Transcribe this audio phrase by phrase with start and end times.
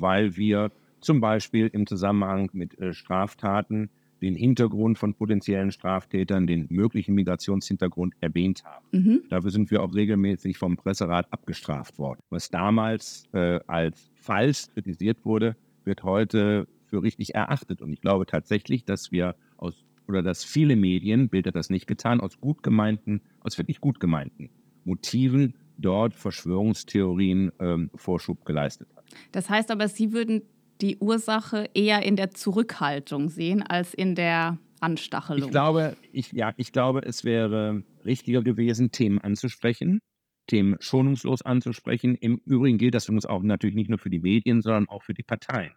[0.00, 0.70] weil wir
[1.00, 8.14] zum Beispiel im Zusammenhang mit äh, Straftaten den Hintergrund von potenziellen Straftätern, den möglichen Migrationshintergrund
[8.20, 8.86] erwähnt haben.
[8.90, 9.22] Mhm.
[9.30, 12.20] Dafür sind wir auch regelmäßig vom Presserat abgestraft worden.
[12.30, 17.80] Was damals äh, als falsch kritisiert wurde, wird heute für richtig erachtet.
[17.80, 21.86] Und ich glaube tatsächlich, dass wir aus oder dass viele Medien, Bild hat das nicht
[21.86, 24.48] getan, aus gut gemeinten, aus wirklich gut gemeinten
[24.84, 28.97] Motiven dort Verschwörungstheorien ähm, Vorschub geleistet hat.
[29.32, 30.42] Das heißt aber, Sie würden
[30.80, 35.44] die Ursache eher in der Zurückhaltung sehen als in der Anstachelung.
[35.44, 40.00] Ich glaube, ich, ja, ich glaube, es wäre richtiger gewesen, Themen anzusprechen,
[40.46, 42.14] Themen schonungslos anzusprechen.
[42.14, 45.02] Im Übrigen gilt das für uns auch natürlich nicht nur für die Medien, sondern auch
[45.02, 45.72] für die Parteien.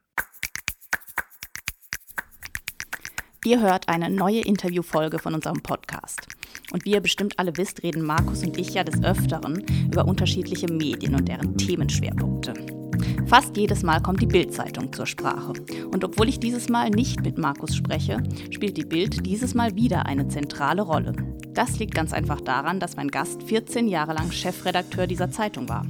[3.44, 6.28] Ihr hört eine neue Interviewfolge von unserem Podcast.
[6.72, 10.72] Und wie ihr bestimmt alle wisst, reden Markus und ich ja des Öfteren über unterschiedliche
[10.72, 12.81] Medien und deren Themenschwerpunkte.
[13.26, 15.54] Fast jedes Mal kommt die Bild-Zeitung zur Sprache.
[15.92, 20.06] Und obwohl ich dieses Mal nicht mit Markus spreche, spielt die Bild dieses Mal wieder
[20.06, 21.14] eine zentrale Rolle.
[21.54, 25.86] Das liegt ganz einfach daran, dass mein Gast 14 Jahre lang Chefredakteur dieser Zeitung war.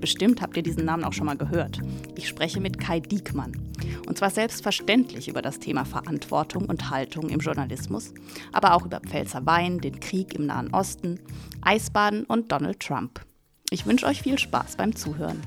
[0.00, 1.78] Bestimmt habt ihr diesen Namen auch schon mal gehört.
[2.16, 3.52] Ich spreche mit Kai Diekmann.
[4.06, 8.12] Und zwar selbstverständlich über das Thema Verantwortung und Haltung im Journalismus,
[8.52, 11.20] aber auch über Pfälzer Wein, den Krieg im Nahen Osten,
[11.60, 13.24] Eisbaden und Donald Trump.
[13.70, 15.40] Ich wünsche euch viel Spaß beim Zuhören.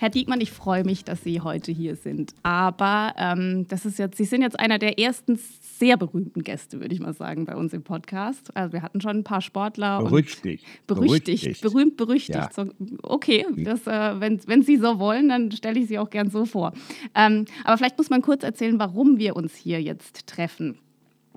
[0.00, 2.32] Herr Diekmann, ich freue mich, dass Sie heute hier sind.
[2.42, 6.94] Aber ähm, das ist jetzt, Sie sind jetzt einer der ersten sehr berühmten Gäste, würde
[6.94, 8.56] ich mal sagen, bei uns im Podcast.
[8.56, 9.98] Also wir hatten schon ein paar Sportler.
[9.98, 10.64] Berüchtigt.
[10.86, 11.42] Berüchtigt.
[11.42, 11.60] berüchtigt.
[11.60, 12.34] Berühmt, berüchtigt.
[12.34, 12.48] Ja.
[12.50, 12.70] So,
[13.02, 16.46] okay, das, äh, wenn, wenn Sie so wollen, dann stelle ich Sie auch gern so
[16.46, 16.72] vor.
[17.14, 20.78] Ähm, aber vielleicht muss man kurz erzählen, warum wir uns hier jetzt treffen.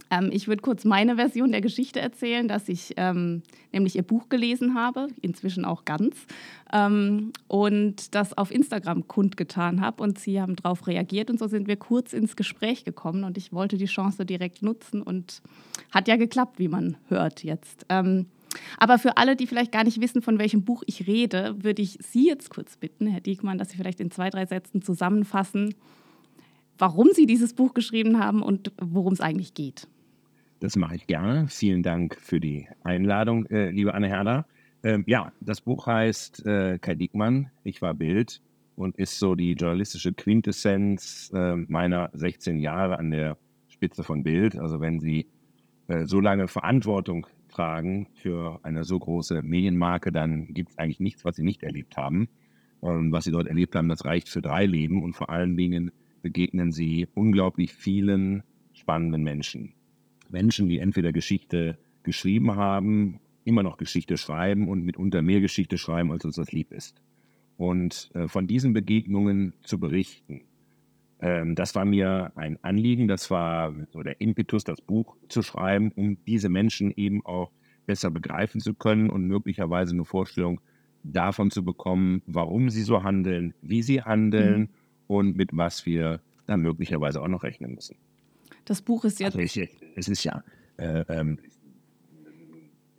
[0.09, 4.29] Ähm, ich würde kurz meine Version der Geschichte erzählen, dass ich ähm, nämlich ihr Buch
[4.29, 6.15] gelesen habe, inzwischen auch ganz,
[6.71, 11.67] ähm, und das auf Instagram kundgetan habe und sie haben darauf reagiert und so sind
[11.67, 15.41] wir kurz ins Gespräch gekommen und ich wollte die Chance direkt nutzen und
[15.91, 17.85] hat ja geklappt, wie man hört jetzt.
[17.89, 18.27] Ähm,
[18.77, 21.97] aber für alle, die vielleicht gar nicht wissen, von welchem Buch ich rede, würde ich
[22.01, 25.73] Sie jetzt kurz bitten, Herr Diekmann, dass Sie vielleicht in zwei, drei Sätzen zusammenfassen,
[26.77, 29.87] warum Sie dieses Buch geschrieben haben und worum es eigentlich geht.
[30.59, 31.47] Das mache ich gerne.
[31.49, 34.45] Vielen Dank für die Einladung, äh, liebe Anne Herder.
[34.83, 38.41] Ähm, ja, das Buch heißt äh, Kai Diekmann, Ich war Bild
[38.75, 44.57] und ist so die journalistische Quintessenz äh, meiner 16 Jahre an der Spitze von Bild.
[44.57, 45.27] Also wenn Sie
[45.87, 51.23] äh, so lange Verantwortung tragen für eine so große Medienmarke, dann gibt es eigentlich nichts,
[51.23, 52.27] was Sie nicht erlebt haben.
[52.79, 55.91] Und was Sie dort erlebt haben, das reicht für drei Leben und vor allen Dingen
[56.23, 58.41] begegnen sie unglaublich vielen
[58.73, 59.73] spannenden Menschen.
[60.29, 66.11] Menschen, die entweder Geschichte geschrieben haben, immer noch Geschichte schreiben und mitunter mehr Geschichte schreiben,
[66.11, 67.01] als uns das lieb ist.
[67.57, 70.41] Und äh, von diesen Begegnungen zu berichten,
[71.19, 75.91] ähm, das war mir ein Anliegen, das war so der Impetus, das Buch zu schreiben,
[75.91, 77.51] um diese Menschen eben auch
[77.85, 80.61] besser begreifen zu können und möglicherweise eine Vorstellung
[81.03, 84.82] davon zu bekommen, warum sie so handeln, wie sie handeln mhm
[85.13, 87.95] und mit was wir dann möglicherweise auch noch rechnen müssen.
[88.65, 89.35] Das Buch ist jetzt.
[89.35, 90.43] Also ich, es ist ja.
[90.77, 91.39] Äh, ähm,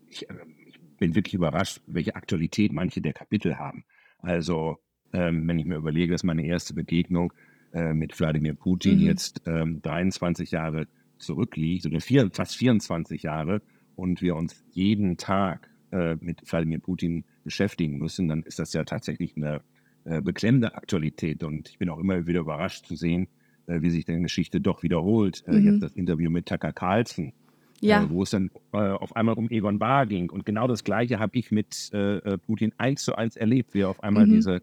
[0.08, 0.34] ich, äh,
[0.66, 3.84] ich, bin wirklich überrascht, welche Aktualität manche der Kapitel haben.
[4.18, 4.78] Also,
[5.12, 7.32] ähm, wenn ich mir überlege, dass meine erste Begegnung
[7.72, 9.06] äh, mit Wladimir Putin mhm.
[9.06, 10.86] jetzt ähm, 23 Jahre
[11.18, 13.60] zurückliegt, oder vier, fast 24 Jahre,
[13.96, 18.84] und wir uns jeden Tag äh, mit Wladimir Putin beschäftigen müssen, dann ist das ja
[18.84, 19.60] tatsächlich eine
[20.04, 21.42] äh, beklemmende Aktualität.
[21.42, 23.28] Und ich bin auch immer wieder überrascht zu sehen,
[23.66, 25.42] äh, wie sich die Geschichte doch wiederholt.
[25.46, 25.66] Äh, mhm.
[25.66, 27.32] Jetzt das Interview mit Tucker Carlson,
[27.82, 28.10] äh, ja.
[28.10, 30.30] wo es dann äh, auf einmal um Egon Bahr ging.
[30.30, 31.90] Und genau das Gleiche habe ich mit
[32.46, 34.32] Putin eins zu eins erlebt, wie er auf einmal mhm.
[34.32, 34.62] diese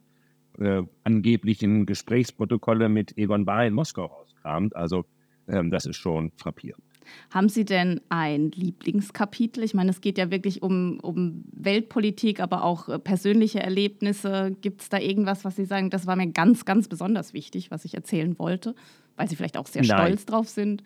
[1.06, 4.76] angeblichen Gesprächsprotokolle mit Egon Bahr in Moskau rauskramt.
[4.76, 5.06] Also
[5.48, 6.84] ähm, das ist schon frappierend.
[7.30, 9.64] Haben Sie denn ein Lieblingskapitel?
[9.64, 14.56] Ich meine, es geht ja wirklich um, um Weltpolitik, aber auch äh, persönliche Erlebnisse.
[14.62, 17.86] Gibt es da irgendwas, was Sie sagen, das war mir ganz, ganz besonders wichtig, was
[17.86, 18.76] ich erzählen wollte,
[19.16, 19.98] weil Sie vielleicht auch sehr Nein.
[19.98, 20.84] stolz drauf sind?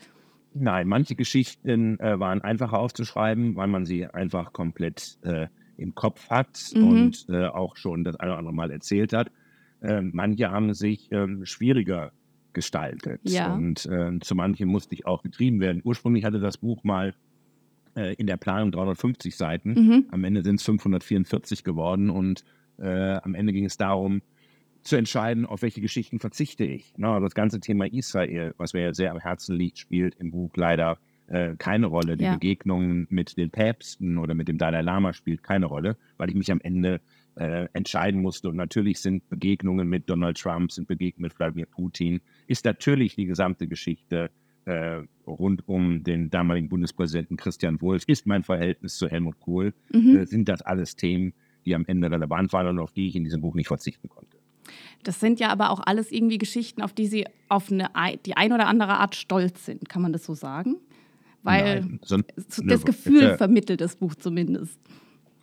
[0.57, 6.29] Nein, manche Geschichten äh, waren einfacher aufzuschreiben, weil man sie einfach komplett äh, im Kopf
[6.29, 6.87] hat mhm.
[6.87, 9.31] und äh, auch schon das eine oder andere Mal erzählt hat.
[9.81, 12.13] Ähm, manche haben sich ähm, schwieriger
[12.55, 13.21] gestaltet.
[13.23, 13.53] Ja.
[13.53, 15.81] Und äh, zu manchen musste ich auch getrieben werden.
[15.83, 17.13] Ursprünglich hatte das Buch mal
[17.95, 19.73] äh, in der Planung 350 Seiten.
[19.73, 20.05] Mhm.
[20.09, 22.43] Am Ende sind es 544 geworden und
[22.79, 24.21] äh, am Ende ging es darum,
[24.81, 26.93] zu entscheiden, auf welche Geschichten verzichte ich.
[26.97, 30.51] No, das ganze Thema Israel, was mir ja sehr am Herzen liegt, spielt im Buch
[30.55, 30.97] leider
[31.27, 32.17] äh, keine Rolle.
[32.17, 32.33] Die ja.
[32.33, 36.51] Begegnungen mit den Päpsten oder mit dem Dalai Lama spielt keine Rolle, weil ich mich
[36.51, 37.01] am Ende
[37.35, 38.49] äh, entscheiden musste.
[38.49, 43.25] Und natürlich sind Begegnungen mit Donald Trump, sind Begegnungen mit Wladimir Putin, ist natürlich die
[43.25, 44.29] gesamte Geschichte
[44.65, 50.17] äh, rund um den damaligen Bundespräsidenten Christian Wulff, ist mein Verhältnis zu Helmut Kohl, mhm.
[50.17, 51.33] äh, sind das alles Themen,
[51.65, 54.37] die am Ende relevant waren und auf die ich in diesem Buch nicht verzichten konnte.
[55.03, 57.89] Das sind ja aber auch alles irgendwie Geschichten, auf die Sie auf eine,
[58.25, 59.87] die ein oder andere Art stolz sind.
[59.87, 60.77] Kann man das so sagen?
[61.43, 64.79] Weil Nein, so, das ne, Gefühl äh, vermittelt das Buch zumindest.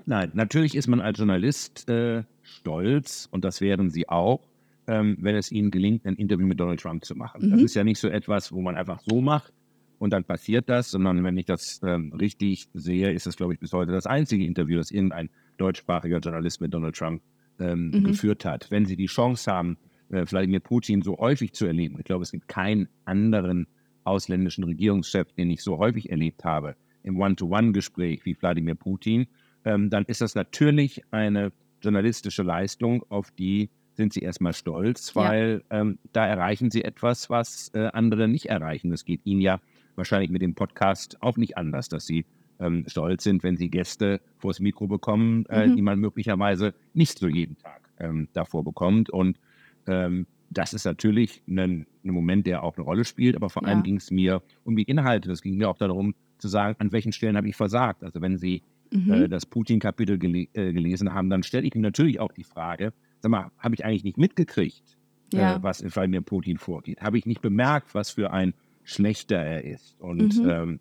[0.07, 4.49] Nein, natürlich ist man als Journalist äh, stolz und das wären Sie auch,
[4.87, 7.47] ähm, wenn es Ihnen gelingt, ein Interview mit Donald Trump zu machen.
[7.47, 7.51] Mhm.
[7.53, 9.53] Das ist ja nicht so etwas, wo man einfach so macht
[9.99, 13.61] und dann passiert das, sondern wenn ich das ähm, richtig sehe, ist das, glaube ich,
[13.61, 17.23] bis heute das einzige Interview, das irgendein deutschsprachiger Journalist mit Donald Trump
[17.61, 18.05] ähm, mhm.
[18.05, 18.71] geführt hat.
[18.71, 19.79] Wenn Sie die Chance haben,
[20.11, 23.69] äh, Wladimir Putin so häufig zu erleben, ich glaube, es gibt keinen anderen
[24.03, 29.29] ausländischen Regierungschef, den ich so häufig erlebt habe, im One-to-One-Gespräch wie Wladimir Putin,
[29.65, 35.63] ähm, dann ist das natürlich eine journalistische Leistung, auf die sind sie erstmal stolz, weil
[35.71, 35.81] ja.
[35.81, 38.91] ähm, da erreichen sie etwas, was äh, andere nicht erreichen.
[38.91, 39.61] Das geht ihnen ja
[39.97, 42.25] wahrscheinlich mit dem Podcast auch nicht anders, dass sie
[42.59, 45.77] ähm, stolz sind, wenn sie Gäste vors Mikro bekommen, äh, mhm.
[45.77, 49.11] die man möglicherweise nicht so jeden Tag ähm, davor bekommt.
[49.11, 49.39] Und
[49.87, 53.69] ähm, das ist natürlich ein, ein, Moment, der auch eine Rolle spielt, aber vor ja.
[53.69, 55.29] allem ging es mir um die Inhalte.
[55.29, 58.03] Das ging mir auch darum zu sagen, an welchen Stellen habe ich versagt.
[58.05, 59.13] Also wenn Sie mhm.
[59.13, 62.93] äh, das Putin-Kapitel gele äh, gelesen haben, dann stelle ich mir natürlich auch die Frage,
[63.21, 64.99] sag mal, habe ich eigentlich nicht mitgekriegt,
[65.33, 65.57] äh, ja.
[65.57, 67.01] äh, was in Fall mir Putin vorgeht?
[67.01, 68.55] Habe ich nicht bemerkt, was für ein
[68.85, 69.97] Schlechter er ist?
[70.01, 70.51] Und mhm.
[70.51, 70.81] ähm,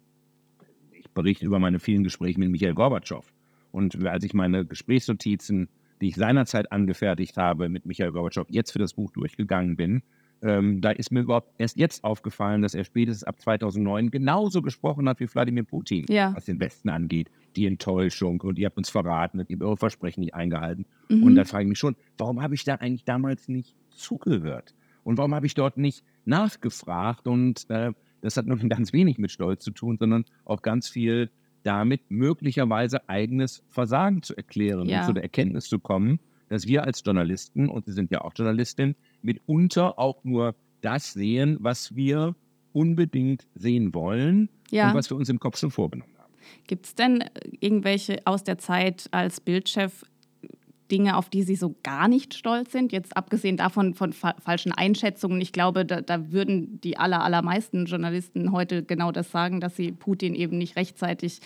[0.92, 3.26] ich berichte über meine vielen Gespräche mit Michael Gorbatschow.
[3.72, 5.70] Und als ich meine Gesprächsnotizen,
[6.02, 10.02] die ich seinerzeit angefertigt habe, mit Michael Gorbatschow jetzt für das Buch durchgegangen bin,
[10.42, 15.08] ähm, da ist mir überhaupt erst jetzt aufgefallen, dass er spätestens ab 2009 genauso gesprochen
[15.08, 16.34] hat wie Wladimir Putin, ja.
[16.36, 17.30] was den Westen angeht.
[17.56, 20.86] Die Enttäuschung und ihr habt uns verraten und ihr habt eure Versprechen nicht eingehalten.
[21.10, 21.24] Mhm.
[21.24, 24.74] Und da frage ich mich schon, warum habe ich da eigentlich damals nicht zugehört?
[25.04, 27.28] Und warum habe ich dort nicht nachgefragt?
[27.28, 27.92] Und äh,
[28.22, 31.30] das hat nur ganz wenig mit Stolz zu tun, sondern auch ganz viel
[31.64, 35.02] damit, möglicherweise eigenes Versagen zu erklären ja.
[35.02, 38.34] und zu der Erkenntnis zu kommen, dass wir als Journalisten, und Sie sind ja auch
[38.36, 42.36] Journalistin, mitunter auch nur das sehen, was wir
[42.74, 44.90] unbedingt sehen wollen ja.
[44.90, 46.34] und was wir uns im Kopf schon vorgenommen haben.
[46.68, 47.24] Gibt es denn
[47.60, 50.06] irgendwelche aus der Zeit als Bildchef
[50.90, 52.92] Dinge, auf die Sie so gar nicht stolz sind?
[52.92, 55.40] Jetzt abgesehen davon von fa falschen Einschätzungen.
[55.40, 59.94] Ich glaube, da, da, würden die aller, allermeisten Journalisten heute genau das sagen, dass sie
[59.94, 61.40] Putin eben nicht rechtzeitig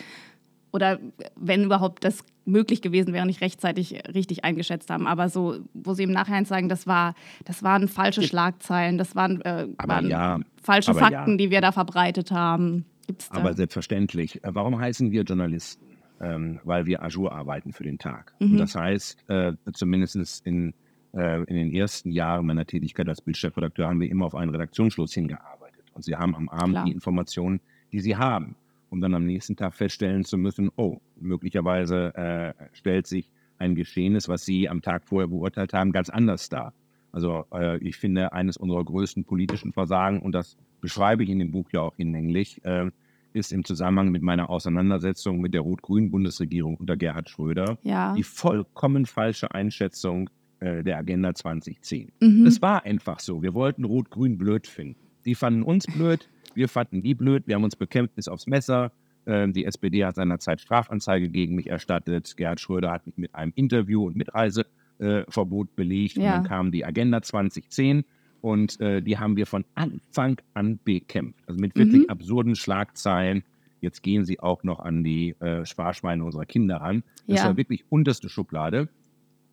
[0.72, 1.00] oder
[1.36, 5.08] wenn überhaupt das möglich gewesen wäre, nicht rechtzeitig richtig eingeschätzt haben.
[5.08, 9.42] Aber so, wo sie im Nachhinein sagen, das, war, das waren falsche Schlagzeilen, das waren,
[9.42, 11.38] äh, waren ja, falsche Fakten, ja.
[11.38, 12.86] die wir da verbreitet haben.
[13.08, 13.40] Gibt's da?
[13.40, 14.44] Aber selbstverständlich.
[14.44, 15.84] Äh, warum heißen wir Journalisten?
[16.22, 18.34] Ähm, weil wir Azure arbeiten für den Tag.
[18.40, 18.54] Mhm.
[18.54, 20.74] Und das heißt, äh, zumindest in,
[21.14, 25.14] äh, in den ersten Jahren meiner Tätigkeit als Bildchefredakteur haben wir immer auf einen Redaktionsschluss
[25.14, 25.84] hingearbeitet.
[25.94, 26.86] Und Sie haben am Abend Klar.
[26.86, 27.60] die Informationen,
[27.92, 28.56] die Sie haben
[28.96, 34.30] um dann am nächsten Tag feststellen zu müssen, oh, möglicherweise äh, stellt sich ein Geschehenes,
[34.30, 36.74] was Sie am Tag vorher beurteilt haben, ganz anders dar.
[37.12, 41.52] Also äh, ich finde, eines unserer größten politischen Versagen, und das beschreibe ich in dem
[41.52, 42.90] Buch ja auch hinlänglich, äh,
[43.34, 48.14] ist im Zusammenhang mit meiner Auseinandersetzung mit der rot-grünen Bundesregierung unter Gerhard Schröder ja.
[48.14, 50.30] die vollkommen falsche Einschätzung
[50.62, 52.14] äh, der Agenda 2010.
[52.22, 52.46] Mhm.
[52.46, 53.42] Es war einfach so.
[53.44, 54.96] Wir wollten Rot-Grün blöd finden.
[55.26, 58.92] Die fanden uns blöd, wir fanden die blöd, wir haben uns bekämpft bis aufs Messer.
[59.28, 62.38] Ähm, die SPD hat seinerzeit Strafanzeige gegen mich erstattet.
[62.38, 66.18] Gerhard Schröder hat mich mit einem Interview und Mitreiseverbot äh, belegt.
[66.18, 66.24] Ja.
[66.24, 68.06] Und dann kam die Agenda 2010
[68.42, 71.40] und äh, die haben wir von Anfang an bekämpft.
[71.48, 72.10] Also mit wirklich mhm.
[72.10, 73.44] absurden Schlagzeilen.
[73.82, 77.04] Jetzt gehen sie auch noch an die äh, Sparschweine unserer Kinder ran.
[77.28, 77.46] Das ja.
[77.46, 78.90] war wirklich unterste Schublade.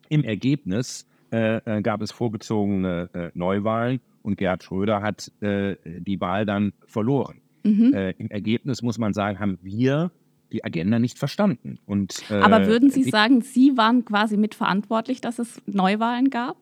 [0.09, 6.73] Im Ergebnis äh, gab es vorgezogene Neuwahlen und Gerhard Schröder hat äh, die Wahl dann
[6.87, 7.41] verloren.
[7.63, 7.93] Mhm.
[7.93, 10.11] Äh, Im Ergebnis muss man sagen, haben wir
[10.51, 11.79] die Agenda nicht verstanden.
[11.85, 16.57] Und, äh, Aber würden Sie sagen, Sie waren quasi mitverantwortlich, dass es Neuwahlen gab?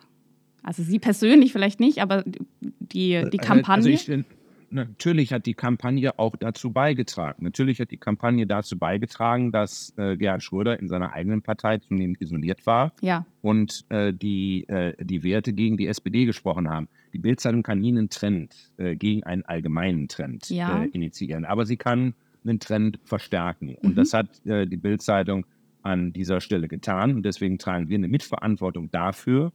[0.64, 3.74] Also Sie persönlich vielleicht nicht, aber die, die äh, Kampagne?
[3.74, 4.26] Also ich,
[4.70, 7.44] natürlich hat die Kampagne auch dazu beigetragen.
[7.44, 12.22] Natürlich hat die Kampagne dazu beigetragen, dass äh, Gerhard Schröder in seiner eigenen Partei zunehmend
[12.22, 13.26] isoliert war ja.
[13.42, 16.88] und äh, die, äh, die Werte gegen die SPD gesprochen haben.
[17.14, 20.84] Die Bildzeitung kann nie einen Trend äh, gegen einen allgemeinen Trend ja.
[20.84, 22.14] Äh, initiieren, aber sie kann
[22.44, 23.76] einen Trend verstärken.
[23.82, 23.96] Und mhm.
[23.96, 25.46] das hat äh, die Bildzeitung
[25.84, 27.16] an dieser Stelle getan.
[27.16, 29.52] Und deswegen tragen wir eine Mitverantwortung dafür,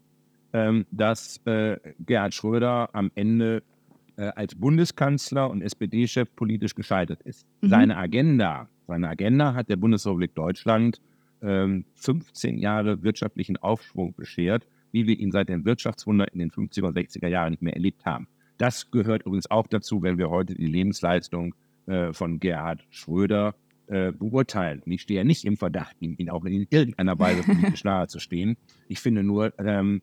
[0.53, 3.63] ähm, dass Gerhard Schröder am Ende
[4.17, 7.47] äh, als Bundeskanzler und SPD-Chef politisch gescheitert ist.
[7.61, 7.69] Mhm.
[7.69, 14.67] Seine Agenda, seine Agenda hat der Bundesrepublik Deutschland äh, ähm, 15 Jahre wirtschaftlichen Aufschwung beschert,
[14.93, 18.05] wie wir ihn seit dem Wirtschaftswunder in den 50er und 60er Jahren nicht mehr erlebt
[18.05, 18.29] haben.
[18.59, 21.55] Das gehört übrigens auch dazu, wenn wir heute die Lebensleistung
[21.87, 23.55] äh, von Gerhard Schröder
[23.87, 24.83] äh, beurteilen.
[24.85, 28.09] Und ich stehe ja nicht im Verdacht, ihm, ihn auch in irgendeiner Weise politisch nahe
[28.09, 28.57] zu stehen.
[28.89, 30.03] Ich finde nur, ähm,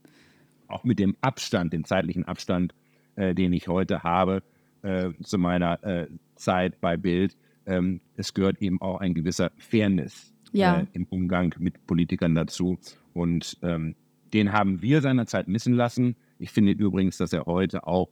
[0.68, 2.74] auch mit dem Abstand, dem zeitlichen Abstand,
[3.16, 4.44] äh, den ich heute habe
[4.82, 7.36] äh, zu meiner äh, Zeit bei Bild,
[7.66, 10.80] ähm, es gehört eben auch ein gewisser Fairness ja.
[10.80, 12.78] Äh, im Umgang mit Politikern dazu.
[13.14, 13.96] Und ähm,
[14.34, 16.16] den haben wir seinerzeit missen lassen.
[16.40, 18.10] Ich finde übrigens, dass er heute auch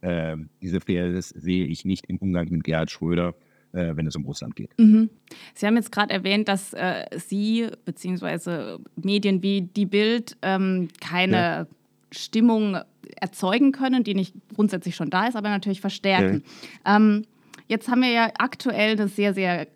[0.00, 3.34] äh, diese Fairness sehe ich nicht im Umgang mit Gerhard Schröder,
[3.72, 4.70] äh, wenn es um Russland geht.
[4.78, 5.10] Mhm.
[5.54, 8.78] Sie haben jetzt gerade erwähnt, dass äh, Sie bzw.
[8.96, 11.66] Medien wie Die Bild ähm, keine ja.
[12.10, 12.78] Stimmung
[13.16, 16.42] erzeugen können, die nicht grundsätzlich schon da ist, aber natürlich verstärken.
[16.84, 16.96] Ja.
[16.96, 17.24] Ähm,
[17.68, 19.68] jetzt haben wir ja aktuell eine sehr, sehr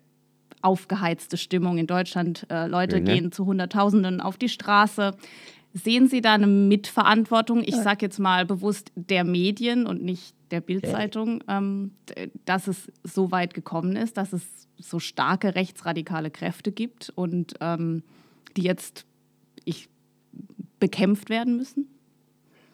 [0.61, 2.47] aufgeheizte Stimmung in Deutschland.
[2.49, 3.05] Äh, Leute mhm.
[3.05, 5.15] gehen zu Hunderttausenden auf die Straße.
[5.77, 10.61] Sehen Sie da eine Mitverantwortung, ich sage jetzt mal bewusst der Medien und nicht der
[10.61, 11.91] Bildzeitung, ähm,
[12.45, 18.03] dass es so weit gekommen ist, dass es so starke rechtsradikale Kräfte gibt und ähm,
[18.55, 19.05] die jetzt
[19.65, 19.89] ich,
[20.79, 21.89] bekämpft werden müssen?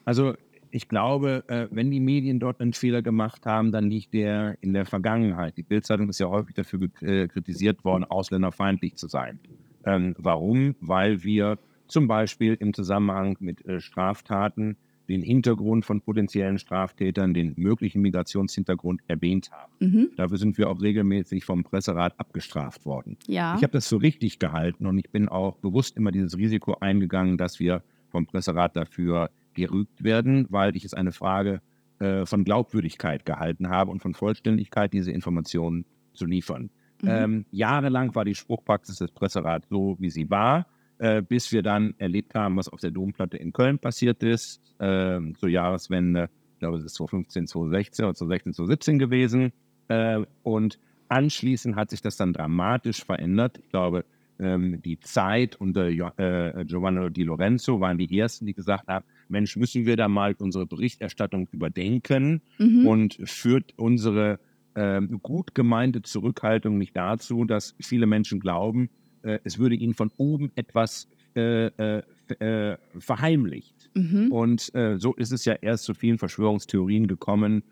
[0.05, 0.36] Also
[0.70, 4.74] ich glaube, äh, wenn die Medien dort einen Fehler gemacht haben, dann liegt der in
[4.74, 5.58] der Vergangenheit.
[5.58, 9.39] Die Bildzeitung ist ja häufig dafür äh, kritisiert worden, ausländerfeindlich zu sein.
[9.86, 10.75] Ähm, warum?
[10.79, 11.58] Weil wir
[11.91, 14.77] zum Beispiel im Zusammenhang mit äh, Straftaten
[15.10, 19.74] den Hintergrund von potenziellen Straftätern, den möglichen Migrationshintergrund erwähnt haben.
[19.79, 20.10] Mhm.
[20.15, 23.17] Dafür sind wir auch regelmäßig vom Presserat abgestraft worden.
[23.27, 23.55] Ja.
[23.57, 27.38] Ich habe das für richtig gehalten und ich bin auch bewusst immer dieses Risiko eingegangen,
[27.38, 31.62] dass wir vom Presserat dafür gerügt werden, weil ich es eine Frage
[32.00, 36.69] äh, von Glaubwürdigkeit gehalten habe und von Vollständigkeit, diese Informationen zu liefern.
[37.01, 37.10] Mhm.
[37.10, 40.67] Ähm, jahrelang war die Spruchpraxis des Presserats so, wie sie war
[41.01, 45.20] äh, bis wir dann erlebt haben, was auf der Domplatte in Köln passiert ist, äh,
[45.34, 49.51] zur Jahreswende, ich glaube, es ist 2015, 2016 oder 2016, 2017 gewesen.
[49.88, 50.77] Äh, und
[51.10, 53.58] anschließend hat sich das dann dramatisch verändert.
[53.58, 54.05] Ich glaube,
[54.38, 59.55] ähm, die Zeit unter äh, Giovanni Di Lorenzo waren die ersten, die gesagt haben, Mensch,
[59.55, 62.86] müssen wir da mal unsere Berichterstattung überdenken mhm.
[62.86, 64.39] und führt unsere
[64.75, 68.91] äh, gut gemeinte Zurückhaltung nicht dazu, dass viele Menschen glauben,
[69.23, 72.03] äh, es würde ihnen von oben etwas äh, äh,
[72.39, 73.89] äh verheimlicht.
[73.93, 74.31] Mhm.
[74.31, 77.63] Und äh, so ist es ja erst zu vielen Verschwörungstheorien gekommen,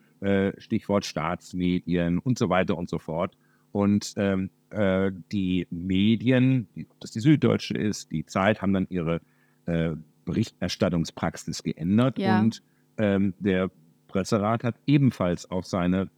[0.57, 3.37] Stichwort Staatsmedien und so weiter und so fort.
[3.71, 4.49] Und ähm,
[5.31, 9.21] die Medien, ob das die Süddeutsche ist, die Zeit, haben dann ihre
[10.25, 12.41] Berichterstattungspraxis geändert ja.
[12.41, 12.61] und
[12.97, 13.71] ähm, der
[14.07, 16.09] Presserat hat ebenfalls auch seine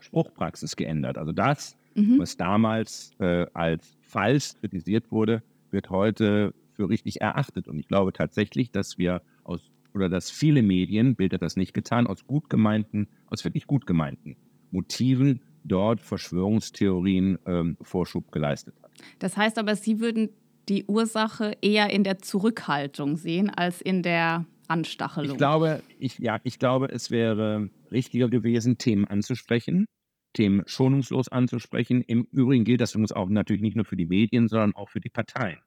[0.00, 1.18] Spruchpraxis geändert.
[1.18, 2.18] Also das, mhm.
[2.18, 7.68] was damals äh, als falsch kritisiert wurde, wird heute für richtig erachtet.
[7.68, 11.74] Und ich glaube tatsächlich, dass wir aus oder dass viele Medien, Bild hat das nicht
[11.74, 14.36] getan, aus gut gemeinten, aus wirklich gut gemeinten
[14.70, 18.90] Motiven dort Verschwörungstheorien ähm, Vorschub geleistet hat.
[19.18, 20.30] Das heißt aber, Sie würden
[20.68, 25.32] die Ursache eher in der Zurückhaltung sehen als in der Anstachelung.
[25.32, 29.86] Ich glaube, ich, ja, ich glaube, es wäre richtiger gewesen, Themen anzusprechen,
[30.32, 32.02] Themen schonungslos anzusprechen.
[32.02, 35.00] Im Übrigen gilt das übrigens auch natürlich nicht nur für die Medien, sondern auch für
[35.00, 35.58] die Parteien.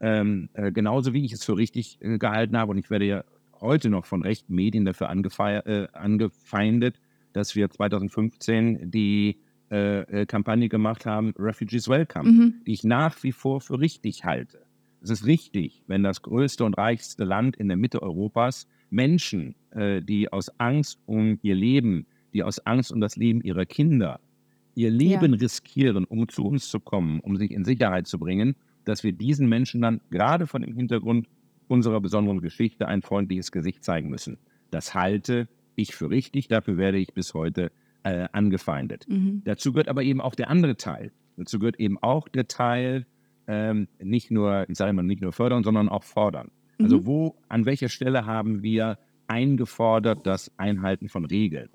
[0.00, 3.24] Ähm, äh, genauso wie ich es für richtig äh, gehalten habe, und ich werde ja
[3.60, 7.00] heute noch von rechten Medien dafür äh, angefeindet,
[7.32, 9.40] dass wir 2015 die
[9.70, 12.54] äh, äh, Kampagne gemacht haben, Refugees Welcome, mhm.
[12.66, 14.66] die ich nach wie vor für richtig halte.
[15.00, 20.02] Es ist richtig, wenn das größte und reichste Land in der Mitte Europas Menschen, äh,
[20.02, 24.20] die aus Angst um ihr Leben die aus Angst um das Leben ihrer Kinder
[24.74, 25.38] ihr Leben ja.
[25.38, 29.48] riskieren, um zu uns zu kommen, um sich in Sicherheit zu bringen, dass wir diesen
[29.48, 31.28] Menschen dann gerade von dem Hintergrund
[31.68, 34.38] unserer besonderen Geschichte ein freundliches Gesicht zeigen müssen.
[34.70, 37.70] Das halte ich für richtig, dafür werde ich bis heute
[38.02, 39.06] äh, angefeindet.
[39.08, 39.42] Mhm.
[39.44, 41.12] Dazu gehört aber eben auch der andere Teil.
[41.36, 43.06] Dazu gehört eben auch der Teil,
[43.46, 46.50] ähm, nicht nur, ich sage mal, nicht nur fördern, sondern auch fordern.
[46.78, 47.00] Also mhm.
[47.00, 48.98] Also wo, an welcher Stelle haben wir
[49.28, 51.68] eingefordert das Einhalten von Regeln?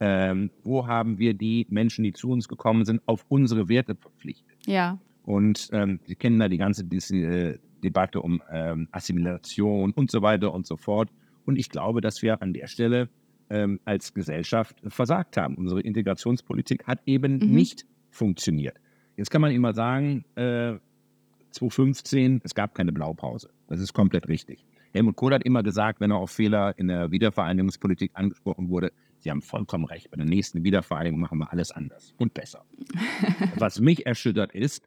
[0.00, 4.56] Ähm, wo haben wir die Menschen, die zu uns gekommen sind, auf unsere Werte verpflichtet.
[4.66, 4.98] Ja.
[5.24, 10.22] Und ähm, Sie kennen da die ganze diese, äh, Debatte um ähm, Assimilation und so
[10.22, 11.10] weiter und so fort.
[11.44, 13.08] Und ich glaube, dass wir an der Stelle
[13.50, 15.54] ähm, als Gesellschaft versagt haben.
[15.56, 17.54] Unsere Integrationspolitik hat eben mhm.
[17.54, 18.78] nicht funktioniert.
[19.16, 20.74] Jetzt kann man immer sagen, äh,
[21.50, 23.50] 2015, es gab keine Blaupause.
[23.68, 24.64] Das ist komplett richtig.
[24.92, 28.92] Helmut Kohl hat immer gesagt, wenn er auf Fehler in der Wiedervereinigungspolitik angesprochen wurde,
[29.24, 30.10] Sie haben vollkommen recht.
[30.10, 32.66] Bei der nächsten Wiedervereinigung machen wir alles anders und besser.
[33.56, 34.86] Was mich erschüttert ist,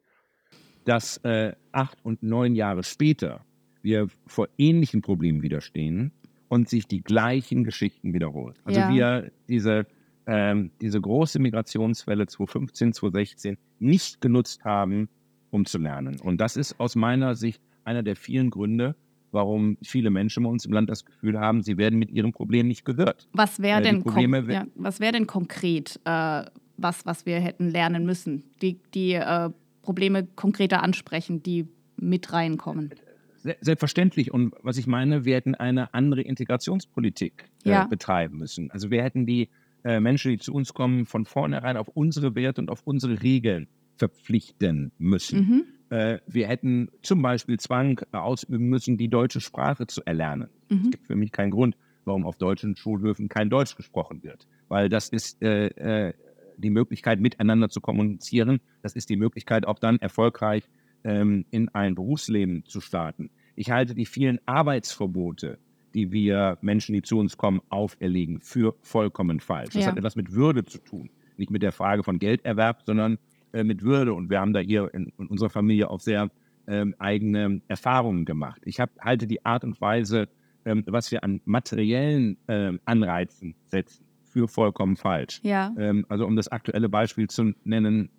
[0.85, 3.43] dass äh, acht und neun Jahre später
[3.81, 6.11] wir vor ähnlichen Problemen widerstehen
[6.49, 8.53] und sich die gleichen Geschichten wiederholen.
[8.63, 8.89] Also Ja.
[8.89, 9.87] wir diese,
[10.27, 15.09] ähm, diese große Migrationswelle 2015, 2016 nicht genutzt haben,
[15.49, 16.21] um zu lernen.
[16.21, 18.95] Und das ist aus meiner Sicht einer der vielen Gründe,
[19.37, 22.67] warum viele Menschen bei uns im Land das Gefühl haben, sie werden mit ihrem Problem
[22.67, 23.27] nicht gehört.
[23.33, 26.43] Was wäre Äh, denn, Probleme ja, was wär denn konkret, äh,
[26.77, 28.43] was, was wir hätten lernen müssen?
[28.61, 29.49] Die, die äh,
[29.83, 32.89] Probleme konkreter ansprechen, die mit reinkommen.
[33.37, 34.33] Se- Selbstverständlich.
[34.33, 37.85] Und was ich meine, wir hätten eine andere Integrationspolitik äh, Ja.
[37.85, 38.69] betreiben müssen.
[38.71, 39.49] Also wir hätten die
[39.83, 43.67] äh, Menschen, die zu uns kommen, von vornherein auf unsere Werte und auf unsere Regeln
[43.97, 45.39] verpflichten müssen.
[45.39, 45.63] Mhm.
[45.89, 50.49] Äh, wir hätten zum Beispiel Zwang ausüben müssen, die deutsche Sprache zu erlernen.
[50.79, 50.91] Es Mhm.
[50.91, 54.47] gibt für mich keinen Grund, warum auf deutschen Schulhöfen kein Deutsch gesprochen wird.
[54.67, 55.67] Weil das ist äh,
[56.09, 56.13] äh,
[56.57, 58.59] die Möglichkeit, miteinander zu kommunizieren.
[58.81, 60.63] Das ist die Möglichkeit, auch dann erfolgreich
[61.03, 63.29] ähm, in ein Berufsleben zu starten.
[63.55, 65.59] Ich halte die vielen Arbeitsverbote,
[65.93, 69.73] die wir Menschen, die zu uns kommen, auferlegen, für vollkommen falsch.
[69.73, 69.91] Das Ja.
[69.91, 71.09] hat etwas mit Würde zu tun.
[71.37, 73.17] Nicht mit der Frage von Gelderwerb, sondern
[73.57, 74.13] äh, mit Würde.
[74.13, 76.29] Und wir haben da hier in, in unserer Familie auch sehr
[76.67, 78.61] ähm, eigene Erfahrungen gemacht.
[78.65, 80.27] Ich hab, halte die Art und Weise,
[80.65, 85.39] ähm, was wir an materiellen ähm, Anreizen setzen, für vollkommen falsch.
[85.43, 85.73] Ja.
[85.77, 88.09] Ähm, also um das aktuelle Beispiel zu nennen,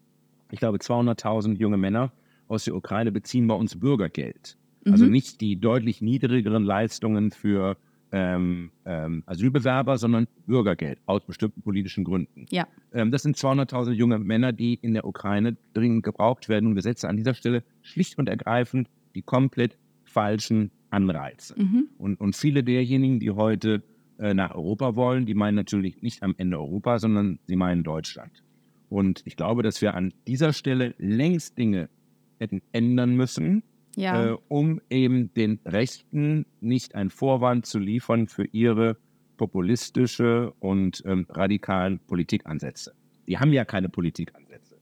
[0.50, 2.12] ich glaube 200.000 junge Männer
[2.48, 4.56] aus der Ukraine beziehen bei uns Bürgergeld.
[4.86, 5.10] Also Mhm.
[5.10, 7.76] nicht die deutlich niedrigeren Leistungen für
[8.12, 12.46] ähm, ähm, Asylbewerber, sondern Bürgergeld aus bestimmten politischen Gründen.
[12.50, 12.66] Ja.
[12.92, 16.66] Ähm, das sind 200.000 junge Männer, die in der Ukraine dringend gebraucht werden.
[16.66, 21.54] Und wir setzen an dieser Stelle schlicht und ergreifend die komplett falschen Anreize.
[21.60, 21.88] Mhm.
[21.98, 23.82] Und, und viele derjenigen, die heute
[24.18, 28.42] äh, nach Europa wollen, die meinen natürlich nicht am Ende Europa, sondern sie meinen Deutschland.
[28.88, 31.90] Und ich glaube, dass wir an dieser Stelle längst Dinge
[32.38, 33.62] hätten ändern müssen,
[33.98, 34.32] Ja.
[34.32, 38.96] äh, um eben den Rechten nicht einen Vorwand zu liefern für ihre
[39.36, 42.92] populistische und ähm, radikalen Politikansätze.
[43.26, 44.76] Die haben ja keine Politikansätze.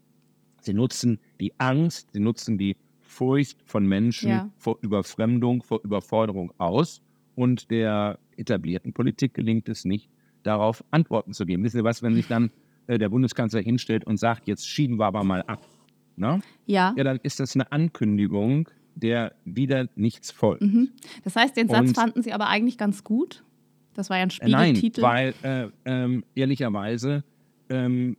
[0.60, 4.50] Sie nutzen die Angst, sie nutzen die Furcht von Menschen Ja.
[4.58, 7.00] vor Überfremdung, vor Überforderung aus.
[7.36, 10.08] Und der etablierten Politik gelingt es nicht,
[10.42, 11.64] darauf Antworten zu geben.
[11.64, 12.50] Wissen Sie was, wenn sich dann
[12.86, 15.60] äh, der Bundeskanzler hinstellt und sagt, jetzt schieben wir aber mal ab.
[16.16, 16.40] Ne?
[16.66, 16.94] ja.
[16.96, 20.62] Ja, dann ist das eine Ankündigung, der wieder nichts folgt.
[20.62, 20.88] Mhm.
[21.22, 23.44] Das heißt, den Satz Und- fanden Sie aber eigentlich ganz gut?
[23.94, 25.02] Das war ja ein Äh, Nein, Spiegeltitel.
[25.02, 27.22] weil äh, ähm, ehrlicherweise
[27.70, 28.16] ähm,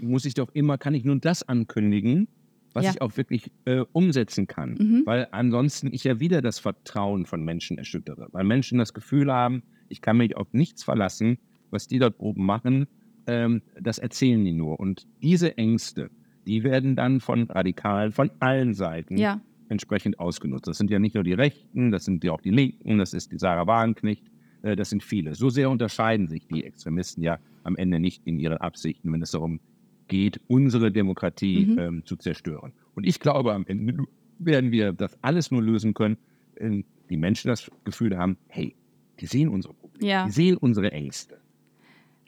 [0.00, 2.28] muss ich doch immer, kann ich nur das ankündigen,
[2.74, 2.90] was Ja.
[2.92, 4.74] ich auch wirklich äh, umsetzen kann.
[4.78, 5.02] Mhm.
[5.06, 8.28] Weil ansonsten ich ja wieder das Vertrauen von Menschen erschüttere.
[8.32, 11.38] Weil Menschen das Gefühl haben, ich kann mich auf nichts verlassen,
[11.70, 12.86] was die dort oben machen,
[13.26, 14.78] ähm, das erzählen die nur.
[14.80, 16.10] Und diese Ängste,
[16.46, 19.40] die werden dann von Radikalen, von allen Seiten ja.
[19.70, 20.66] Entsprechend ausgenutzt.
[20.66, 23.32] Das sind ja nicht nur die Rechten, das sind ja auch die Linken, das ist
[23.32, 24.24] die Sarah Wagenknecht,
[24.62, 25.34] äh, das sind viele.
[25.34, 29.30] So sehr unterscheiden sich die Extremisten ja am Ende nicht in ihren Absichten, wenn es
[29.30, 29.60] darum
[30.08, 31.78] geht, unsere Demokratie Mhm.
[31.78, 32.72] ähm, zu zerstören.
[32.94, 34.04] Und ich glaube, am Ende
[34.38, 36.16] werden wir das alles nur lösen können,
[36.56, 38.74] wenn die Menschen das Gefühl haben, hey,
[39.20, 40.24] die sehen unsere Probleme, Ja.
[40.26, 41.38] die sehen unsere Ängste.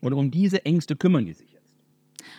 [0.01, 1.52] Und um diese Ängste kümmern die sich.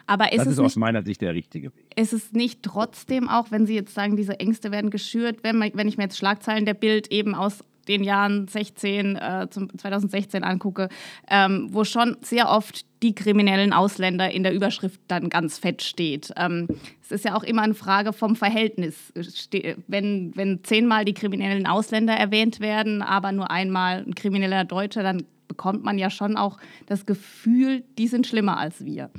[0.07, 1.85] Aber ist das es ist nicht aus meiner Sicht der richtige Weg.
[1.95, 5.71] ist es nicht trotzdem auch, wenn Sie jetzt sagen, diese Ängste werden geschürt, wenn, man,
[5.73, 10.43] wenn ich mir jetzt Schlagzeilen der Bild eben aus den Jahren 16, äh, zum 2016
[10.43, 10.89] angucke,
[11.29, 16.31] ähm, wo schon sehr oft die kriminellen Ausländer in der Überschrift dann ganz fett steht.
[16.37, 16.67] Ähm,
[17.01, 19.11] es ist ja auch immer eine Frage vom Verhältnis.
[19.21, 25.03] Ste wenn, wenn zehnmal die kriminellen Ausländer erwähnt werden, aber nur einmal ein krimineller Deutscher,
[25.03, 29.09] dann bekommt man ja schon auch das Gefühl, die sind schlimmer als wir.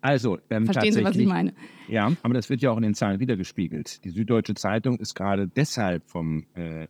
[0.00, 1.52] Also, ähm, Verstehen Sie, was ich meine?
[1.88, 4.04] Ja, aber das wird ja auch in den Zahlen wiedergespiegelt.
[4.04, 6.86] Die Süddeutsche Zeitung ist gerade deshalb vom äh,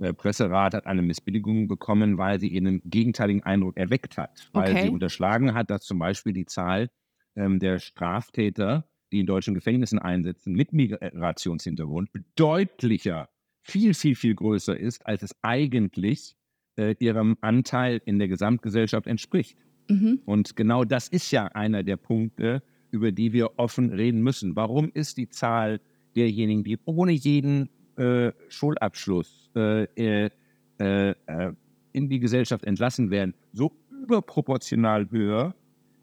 [0.00, 4.48] äh, Presserat hat eine Missbilligung bekommen, weil sie einen gegenteiligen Eindruck erweckt hat.
[4.52, 4.82] Weil Okay.
[4.84, 6.88] sie unterschlagen hat, dass zum Beispiel die Zahl
[7.36, 13.28] ähm, der Straftäter, die in deutschen Gefängnissen einsitzen, mit Migrationshintergrund deutlicher,
[13.62, 16.34] viel, viel, viel größer ist, als es eigentlich
[16.76, 19.58] äh, ihrem Anteil in der Gesamtgesellschaft entspricht.
[19.90, 20.20] Mhm.
[20.24, 24.56] Und genau das ist ja einer der Punkte, über die wir offen reden müssen.
[24.56, 25.80] Warum ist die Zahl
[26.16, 30.30] derjenigen, die ohne jeden äh, Schulabschluss äh, äh,
[30.78, 31.52] äh, äh,
[31.92, 33.72] in die Gesellschaft entlassen werden, so
[34.02, 35.54] überproportional höher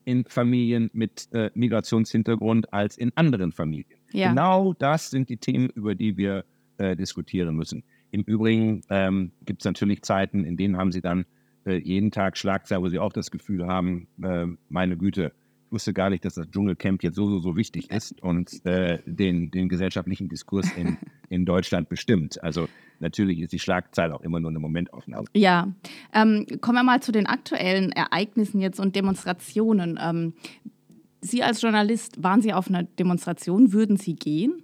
[0.06, 4.00] in Familien mit äh, Migrationshintergrund als in anderen Familien?
[4.12, 4.30] Ja.
[4.30, 6.46] Genau das sind die Themen, über die wir
[6.80, 7.84] diskutieren müssen.
[8.12, 11.26] Im Übrigen ähm, gibt es natürlich Zeiten, in denen haben sie dann
[11.68, 15.34] äh, jeden Tag Schlagzeilen, wo sie auch das Gefühl haben, äh, meine Güte,
[15.70, 19.52] wusste gar nicht, dass das Dschungelcamp jetzt so, so, so wichtig ist und äh, den,
[19.52, 20.98] den gesellschaftlichen Diskurs in,
[21.30, 22.42] in Deutschland bestimmt.
[22.42, 22.68] Also
[23.00, 25.28] natürlich ist die Schlagzeile auch immer nur eine Momentaufnahme.
[25.36, 25.74] Ja,
[26.14, 30.00] ähm, kommen wir mal zu den aktuellen Ereignissen jetzt und Demonstrationen.
[30.02, 30.34] Ähm,
[31.20, 33.74] Sie als Journalist, waren Sie auf einer Demonstration?
[33.74, 34.64] Würden Sie gehen?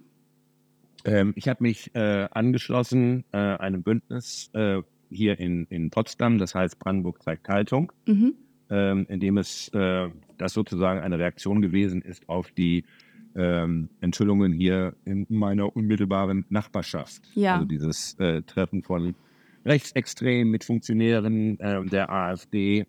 [1.04, 6.54] Ähm, ich habe mich äh, angeschlossen äh, einem Bündnis äh, hier in, in Potsdam, das
[6.54, 8.34] heißt Brandenburg zeigt Haltung, mhm.
[8.70, 12.84] ähm, in dem es äh, das sozusagen eine Reaktion gewesen ist auf die
[13.36, 17.22] ähm, Enthüllungen hier in meiner unmittelbaren Nachbarschaft.
[17.34, 17.54] Ja.
[17.54, 19.14] Also dieses äh, Treffen von
[19.64, 22.86] Rechtsextremen mit Funktionären äh, der AfD,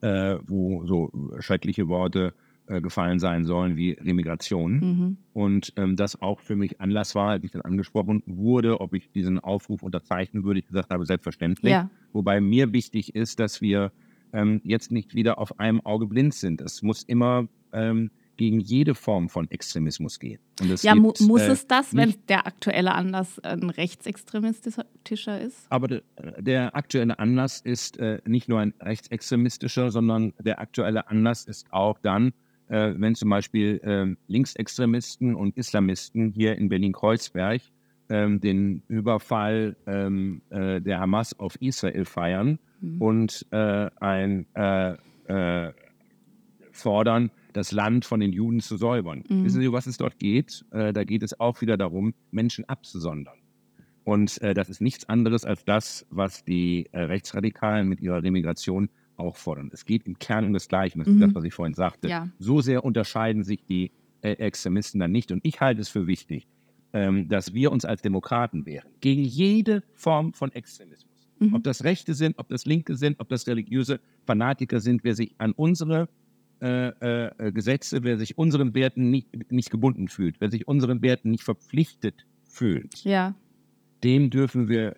[0.00, 2.34] äh, wo so schreckliche Worte
[2.72, 4.72] äh, gefallen sein sollen wie Remigration.
[4.72, 5.16] Mhm.
[5.34, 9.10] Und ähm, das auch für mich Anlass war, als ich dann angesprochen wurde, ob ich
[9.10, 10.60] diesen Aufruf unterzeichnen würde.
[10.60, 11.72] Ich gesagt habe, selbstverständlich.
[11.72, 11.90] Ja.
[12.12, 13.92] Wobei mir wichtig ist, dass wir
[14.32, 16.62] ähm, jetzt nicht wieder auf einem Auge blind sind.
[16.62, 20.40] Es muss immer ähm, gegen jede Form von Extremismus gehen.
[20.60, 25.66] ja, gibt, mu muss äh, es das, wenn der aktuelle Anlass ein rechtsextremistischer ist?
[25.68, 26.02] Aber de,
[26.38, 31.98] der aktuelle Anlass ist äh, nicht nur ein rechtsextremistischer, sondern der aktuelle Anlass ist auch
[31.98, 32.32] dann,
[32.72, 37.60] äh, wenn zum Beispiel äh, Linksextremisten und Islamisten hier in Berlin-Kreuzberg
[38.08, 43.02] ähm, den Überfall ähm, äh, der Hamas auf Israel feiern mhm.
[43.02, 45.72] und äh, ein äh, äh,
[46.72, 49.22] fordern, das Land von den Juden zu säubern.
[49.28, 49.44] Mhm.
[49.44, 50.64] Wissen Sie, was es dort geht?
[50.70, 53.36] da geht es auch wieder darum, Menschen abzusondern.
[54.04, 59.70] Und das ist nichts anderes als das, was die Rechtsradikalen mit ihrer Remigration auch fordern.
[59.72, 60.98] Es geht im Kern um das Gleiche.
[60.98, 61.34] Das ist das, mhm.
[61.34, 62.08] was ich vorhin sagte.
[62.08, 62.28] Ja.
[62.38, 65.32] So sehr unterscheiden sich die äh, Extremisten dann nicht.
[65.32, 66.46] Und ich halte es für wichtig,
[66.92, 71.28] ähm, dass wir uns als Demokraten wehren gegen jede Form von Extremismus.
[71.38, 71.54] Mhm.
[71.54, 75.34] Ob das Rechte sind, ob das Linke sind, ob das religiöse Fanatiker sind, wer sich
[75.38, 76.08] an unsere
[76.60, 81.30] äh, äh, Gesetze, wer sich unseren Werten nicht, nicht gebunden fühlt, wer sich unseren Werten
[81.30, 83.34] nicht verpflichtet fühlt, ja.
[84.04, 84.96] dem dürfen wir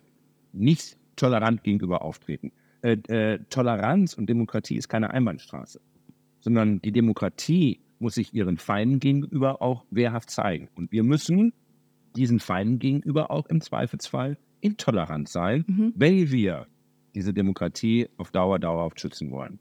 [0.53, 2.51] nicht tolerant gegenüber auftreten
[2.85, 5.81] äh, äh, Toleranz und Demokratie ist keine Einbahnstraße,
[6.39, 10.69] sondern die Demokratie muss sich ihren Feinden gegenüber auch wehrhaft zeigen.
[10.75, 11.53] Und wir müssen
[12.15, 15.93] diesen Feinden gegenüber auch im Zweifelsfall intolerant sein, mhm.
[15.95, 16.67] weil wir
[17.15, 19.57] diese Demokratie auf Dauer dauerhaft schützen wollen.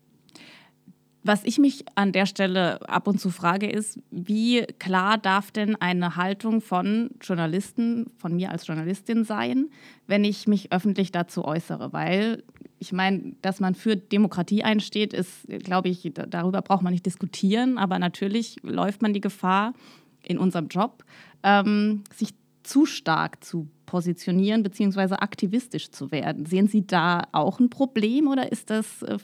[1.27, 5.75] Was ich mich an der Stelle ab und zu frage, ist, wie klar darf denn
[5.77, 9.71] eine Haltung von Journalisten, von mir als Journalistin sein,
[10.07, 11.95] wenn ich mich öffentlich dazu äußere?
[11.95, 12.45] Weil
[12.79, 17.79] ich meine, dass man für Demokratie einsteht, ist, glaube ich, darüber braucht man nicht diskutieren,
[17.79, 19.75] aber natürlich läuft man die Gefahr
[20.23, 21.05] in unserem Job,
[21.43, 25.15] ähm, sich zu stark zu positionieren bzw.
[25.15, 26.47] aktivistisch zu werden.
[26.47, 29.19] Sehen Sie da auch ein Problem oder ist das äh,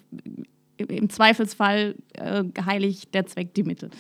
[0.77, 3.91] im Zweifelsfall äh, heiligt der Zweck die Mittel.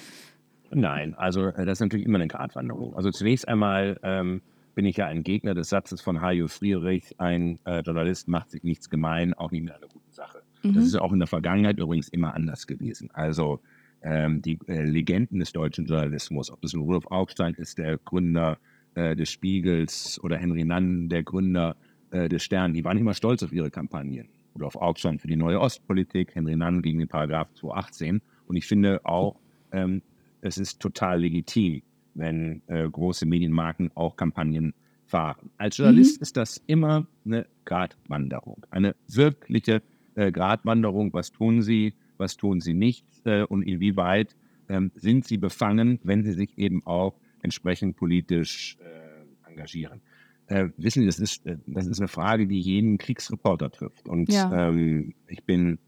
[0.70, 2.94] Nein, also äh, das ist natürlich immer eine Gratwanderung.
[2.94, 4.42] Also zunächst einmal ähm,
[4.74, 8.62] bin ich ja ein Gegner des Satzes von Hajo Friedrich, ein äh, Journalist macht sich
[8.62, 10.42] nichts gemein, auch nicht mit einer guten Sache.
[10.62, 10.74] Mhm.
[10.74, 13.10] Das ist auch in der Vergangenheit übrigens immer anders gewesen.
[13.12, 13.60] Also
[14.02, 18.58] ähm, die äh, Legenden des deutschen Journalismus, ob das Rudolf Augstein ist, der Gründer
[18.94, 21.76] äh, des Spiegels oder Henry Nann, der Gründer
[22.10, 24.28] äh, des Stern, die waren immer stolz auf ihre Kampagnen
[24.60, 28.20] auf Augstein für die neue Ostpolitik, Henry Nann gegen den Paragraph 218.
[28.46, 29.36] Und ich finde auch,
[29.72, 30.02] ähm,
[30.42, 31.82] es ist total legitim,
[32.20, 34.74] wenn äh, große Medienmarken auch Kampagnen
[35.06, 35.50] fahren.
[35.58, 36.22] Als Journalist mhm.
[36.22, 39.82] ist das immer eine Gratwanderung, eine wirkliche
[40.14, 41.12] äh, Gratwanderung.
[41.12, 44.36] Was tun Sie, was tun Sie nicht äh, und inwieweit
[44.68, 50.00] ähm, sind Sie befangen, wenn Sie sich eben auch entsprechend politisch äh, engagieren.
[50.46, 54.08] Äh, wissen Sie, das ist, äh, das ist eine Frage, die jeden Kriegsreporter trifft.
[54.08, 54.68] Und ja.
[54.68, 55.78] ähm, ich bin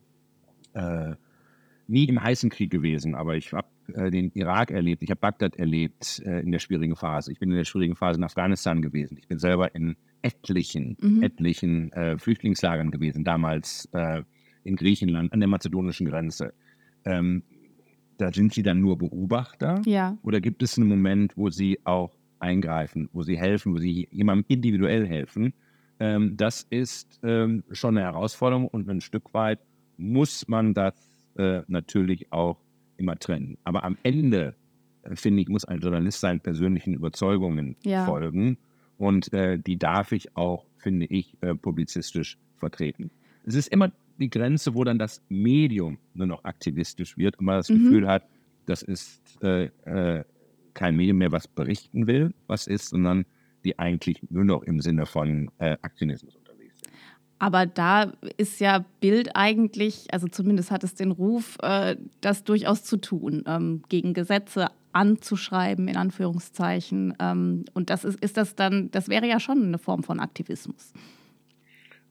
[1.87, 5.57] nie im heißen Krieg gewesen, aber ich habe äh, den Irak erlebt, ich habe Bagdad
[5.57, 7.33] erlebt äh, in der schwierigen Phase.
[7.33, 9.17] Ich bin in der schwierigen Phase in Afghanistan gewesen.
[9.19, 11.23] Ich bin selber in etlichen, mhm.
[11.23, 13.89] etlichen äh, Flüchtlingslagern gewesen, damals
[14.65, 16.55] in Griechenland, an der mazedonischen Grenze.
[17.05, 17.43] Ähm,
[18.17, 19.83] da sind Sie dann nur Beobachter?
[19.85, 20.17] Ja.
[20.23, 24.45] Oder gibt es einen Moment, wo Sie auch eingreifen, wo sie helfen, wo sie jemandem
[24.49, 25.55] individuell helfen,
[26.01, 29.61] ähm, das ist ähm, schon eine Herausforderung und ein Stück weit
[29.97, 30.95] muss man das
[31.37, 32.59] äh, natürlich auch
[33.03, 33.59] immer trennen.
[33.65, 34.55] Aber am Ende,
[35.03, 38.07] äh, finde ich, muss ein Journalist seinen persönlichen Überzeugungen ja.
[38.07, 38.57] folgen
[38.97, 43.11] und äh, die darf ich auch, finde ich, äh, publizistisch vertreten.
[43.45, 47.57] Es ist immer die Grenze, wo dann das Medium nur noch aktivistisch wird und man
[47.57, 47.85] das mhm.
[47.85, 48.25] Gefühl hat,
[48.67, 50.25] das ist äh, äh,
[50.75, 53.27] kein Medium mehr was berichten will, was ist, sondern
[53.65, 56.39] die eigentlich nur noch im Sinne von äh, Aktionismus.
[57.43, 62.85] Aber da ist ja Bild eigentlich, also zumindest hat es den Ruf, äh, das durchaus
[62.85, 67.15] zu tun, ähm, gegen Gesetze anzuschreiben, in Anführungszeichen.
[67.19, 70.93] Ähm, und das ist, ist das dann, das wäre ja schon eine Form von Aktivismus.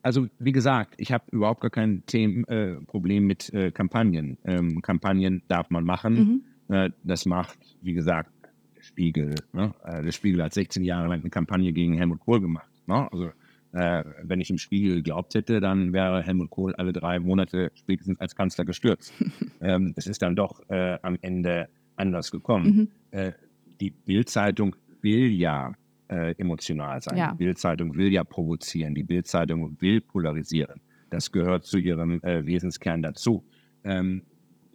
[0.01, 4.37] Also wie gesagt, ich habe überhaupt gar kein Thema, äh, Problem mit äh, Kampagnen.
[4.43, 6.43] Ähm, Kampagnen darf man machen.
[6.67, 6.75] Mhm.
[6.75, 8.33] Äh, das macht, wie gesagt,
[8.75, 9.35] der Spiegel.
[9.53, 9.73] Ne?
[9.85, 12.67] Äh, der Spiegel hat 16 Jahre lang eine Kampagne gegen Helmut Kohl gemacht.
[12.85, 13.09] Ne?
[13.13, 13.31] Also
[13.73, 18.19] äh, wenn ich im Spiegel geglaubt hätte, dann wäre Helmut Kohl alle drei Monate spätestens
[18.19, 19.13] als Kanzler gestürzt.
[19.61, 22.91] ähm, es ist dann doch äh, am Ende anders gekommen.
[23.11, 23.17] Mhm.
[23.17, 23.31] Äh,
[23.79, 25.73] die Bildzeitung will ja
[26.09, 27.17] äh, emotional sein.
[27.17, 27.31] Ja.
[27.31, 28.93] Die Bildzeitung will ja provozieren.
[28.93, 30.81] Die Bildzeitung will polarisieren.
[31.09, 33.43] Das gehört zu ihrem äh, Wesenskern dazu.
[33.83, 34.23] Ähm,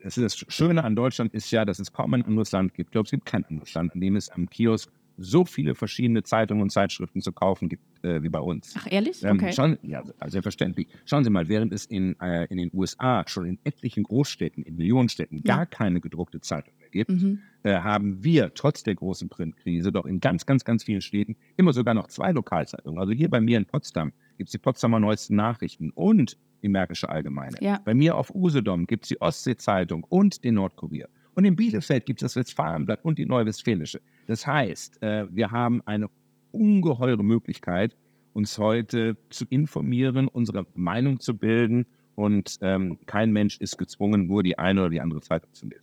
[0.03, 2.89] das, das Schöne an Deutschland ist ja, dass es kaum ein anderes Land gibt.
[2.89, 6.22] Ich glaube, es gibt kein anderes Land, in dem es am Kiosk so viele verschiedene
[6.22, 8.74] Zeitungen und Zeitschriften zu kaufen gibt äh, wie bei uns.
[8.79, 9.22] Ach, ehrlich?
[9.22, 9.52] Ähm, okay.
[9.52, 10.88] Schon, ja, selbstverständlich.
[11.05, 14.76] Schauen Sie mal, während es in, äh, in den USA schon in etlichen Großstädten, in
[14.76, 15.57] Millionenstädten ja.
[15.57, 17.40] gar keine gedruckte Zeitung mehr gibt, mhm.
[17.62, 21.72] äh, haben wir trotz der großen Printkrise doch in ganz, ganz, ganz vielen Städten immer
[21.72, 22.98] sogar noch zwei Lokalzeitungen.
[22.98, 27.09] Also hier bei mir in Potsdam gibt es die Potsdamer Neuesten Nachrichten und die Märkische
[27.09, 27.57] Allgemeine.
[27.61, 27.81] Ja.
[27.85, 31.09] Bei mir auf Usedom gibt es die Ostsee-Zeitung und den Nordkurier.
[31.37, 34.01] Und in Bielefeld gibt es das Westfalenblatt und die Neuwestfälische.
[34.27, 36.09] Das heißt, äh, wir haben eine
[36.51, 37.94] ungeheure Möglichkeit,
[38.33, 44.42] uns heute zu informieren, unsere Meinung zu bilden und ähm, kein Mensch ist gezwungen, nur
[44.42, 45.83] die eine oder die andere Zeitung zu lesen.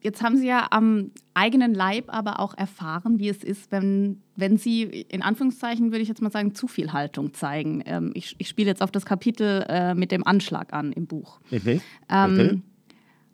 [0.00, 4.56] Jetzt haben Sie ja am eigenen Leib aber auch erfahren, wie es ist, wenn, wenn
[4.56, 7.82] Sie, in Anführungszeichen würde ich jetzt mal sagen, zu viel Haltung zeigen.
[7.84, 11.40] Ähm, ich, ich spiele jetzt auf das Kapitel äh, mit dem Anschlag an im Buch.
[11.52, 11.82] Okay.
[12.08, 12.62] Ähm, okay.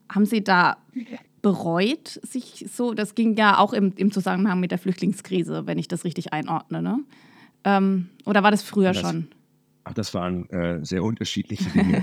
[0.08, 0.76] Haben Sie da
[1.42, 5.86] bereut, sich so, das ging ja auch im, im Zusammenhang mit der Flüchtlingskrise, wenn ich
[5.86, 6.98] das richtig einordne, ne?
[7.62, 9.28] Ähm, oder war das früher das, schon?
[9.84, 12.02] Ach, das waren äh, sehr unterschiedliche Dinge,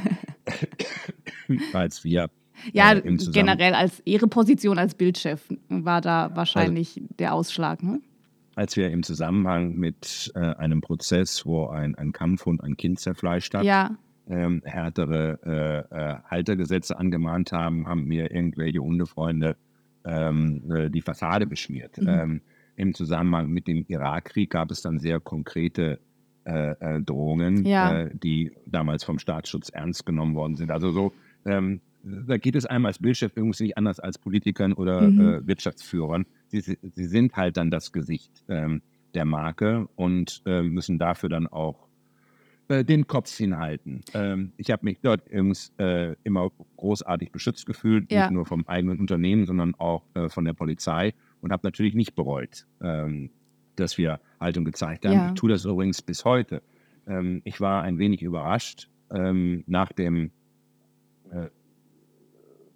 [1.73, 2.29] als wir
[2.71, 7.99] ja, äh, generell als Ihre Position als Bildchef war da wahrscheinlich also, der Ausschlag, ne?
[8.55, 13.53] Als wir im Zusammenhang mit äh, einem Prozess, wo ein, ein Kampfhund ein Kind zerfleischt
[13.55, 13.97] hat, ja
[14.29, 15.39] ähm, härtere
[15.91, 19.55] äh, äh, Haltergesetze angemahnt haben, haben mir irgendwelche Hundefreunde
[20.05, 21.97] ähm, äh, die Fassade beschmiert.
[21.97, 22.07] Mhm.
[22.07, 22.41] Ähm,
[22.75, 25.99] Im Zusammenhang mit dem Irakkrieg gab es dann sehr konkrete
[26.45, 28.01] äh, äh Drohungen, ja.
[28.01, 30.71] Äh, die damals vom Staatsschutz ernst genommen worden sind.
[30.71, 31.13] Also so,
[31.45, 35.47] ähm, da geht es einem als Bildchef irgendwie nicht anders als Politikern oder mhm.
[35.47, 36.25] Wirtschaftsführern.
[36.47, 38.81] Sie, sie, sind halt dann das Gesicht ähm,
[39.13, 41.88] der Marke und müssen dafür dann auch
[42.73, 44.01] äh, den Kopf hinhalten.
[44.13, 48.23] Ähm, ich habe mich dort übrigens äh, immer großartig beschützt gefühlt, ja.
[48.23, 52.15] nicht nur vom eigenen Unternehmen, sondern auch äh, von der Polizei und habe natürlich nicht
[52.15, 53.29] bereut, ähm,
[53.75, 55.13] dass wir Haltung gezeigt haben.
[55.13, 55.27] Ja.
[55.29, 56.62] Ich tue das übrigens bis heute.
[57.07, 60.31] Ähm, ich war ein wenig überrascht ähm, nach dem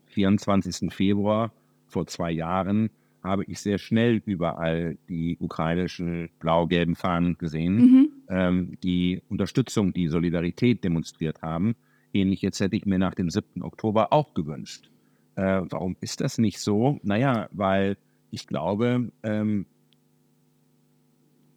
[0.07, 0.83] 24.
[0.83, 1.51] Äh, Februar
[1.88, 2.89] vor zwei Jahren,
[3.23, 8.10] habe ich sehr schnell überall die ukrainischen blau-gelben Fahnen gesehen, mhm.
[8.29, 11.75] Ähm, die Unterstützung, die Solidarität demonstriert haben.
[12.13, 13.61] Ähnlich jetzt hätte ich mir nach dem 7.
[13.63, 14.89] Oktober auch gewünscht.
[15.35, 16.99] Äh, warum ist das nicht so?
[17.03, 17.97] Naja, weil
[18.31, 19.65] ich glaube, ähm,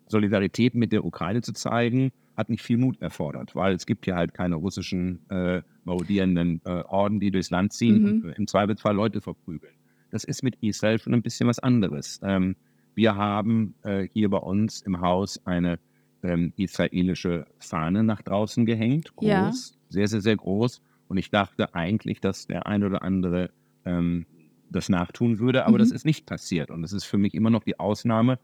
[0.06, 4.16] Solidarität mit der Ukraine zu zeigen, hat nicht viel Mut erfordert, weil es gibt ja
[4.16, 8.08] halt keine russischen äh, marodierenden äh, Orden, die durchs Land ziehen mhm.
[8.24, 9.74] und im Zweifelsfall Leute verprügeln.
[10.10, 12.20] Das ist mit Israel schon ein bisschen was anderes.
[12.22, 12.56] Ähm,
[12.94, 15.78] wir haben äh, hier bei uns im Haus eine
[16.22, 19.52] ähm, israelische Fahne nach draußen gehängt, groß, ja.
[19.88, 20.82] sehr, sehr, sehr groß.
[21.08, 23.50] Und ich dachte eigentlich, dass der ein oder andere
[23.84, 24.26] ähm,
[24.70, 25.80] das nachtun würde, aber mhm.
[25.80, 26.70] das ist nicht passiert.
[26.70, 28.38] Und es ist für mich immer noch die Ausnahme,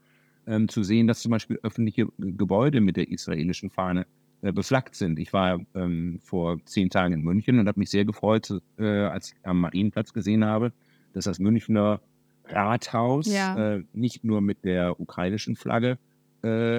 [0.47, 4.07] ähm, zu sehen, dass zum Beispiel öffentliche Gebäude mit der israelischen Fahne
[4.41, 5.19] äh, beflaggt sind.
[5.19, 9.33] Ich war ähm, vor zehn Tagen in München und habe mich sehr gefreut, äh, als
[9.33, 10.71] ich am Marienplatz gesehen habe,
[11.13, 12.01] dass das Münchner
[12.45, 13.75] Rathaus ja.
[13.75, 15.97] äh, nicht nur mit der ukrainischen Flagge
[16.43, 16.77] äh,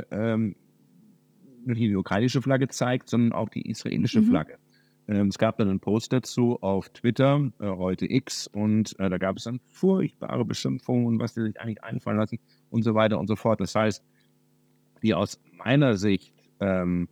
[1.68, 4.26] ähm, die ukrainische Flagge zeigt, sondern auch die israelische mhm.
[4.26, 4.59] Flagge.
[5.09, 9.18] Ähm, es gab dann einen Post dazu auf Twitter, äh, heute X, und äh, da
[9.18, 12.38] gab es dann furchtbare Beschimpfungen und was die sich eigentlich einfallen lassen
[12.70, 13.61] und so weiter und so fort.
[13.61, 14.04] Das heißt,
[15.02, 17.09] die aus meiner Sicht ähm,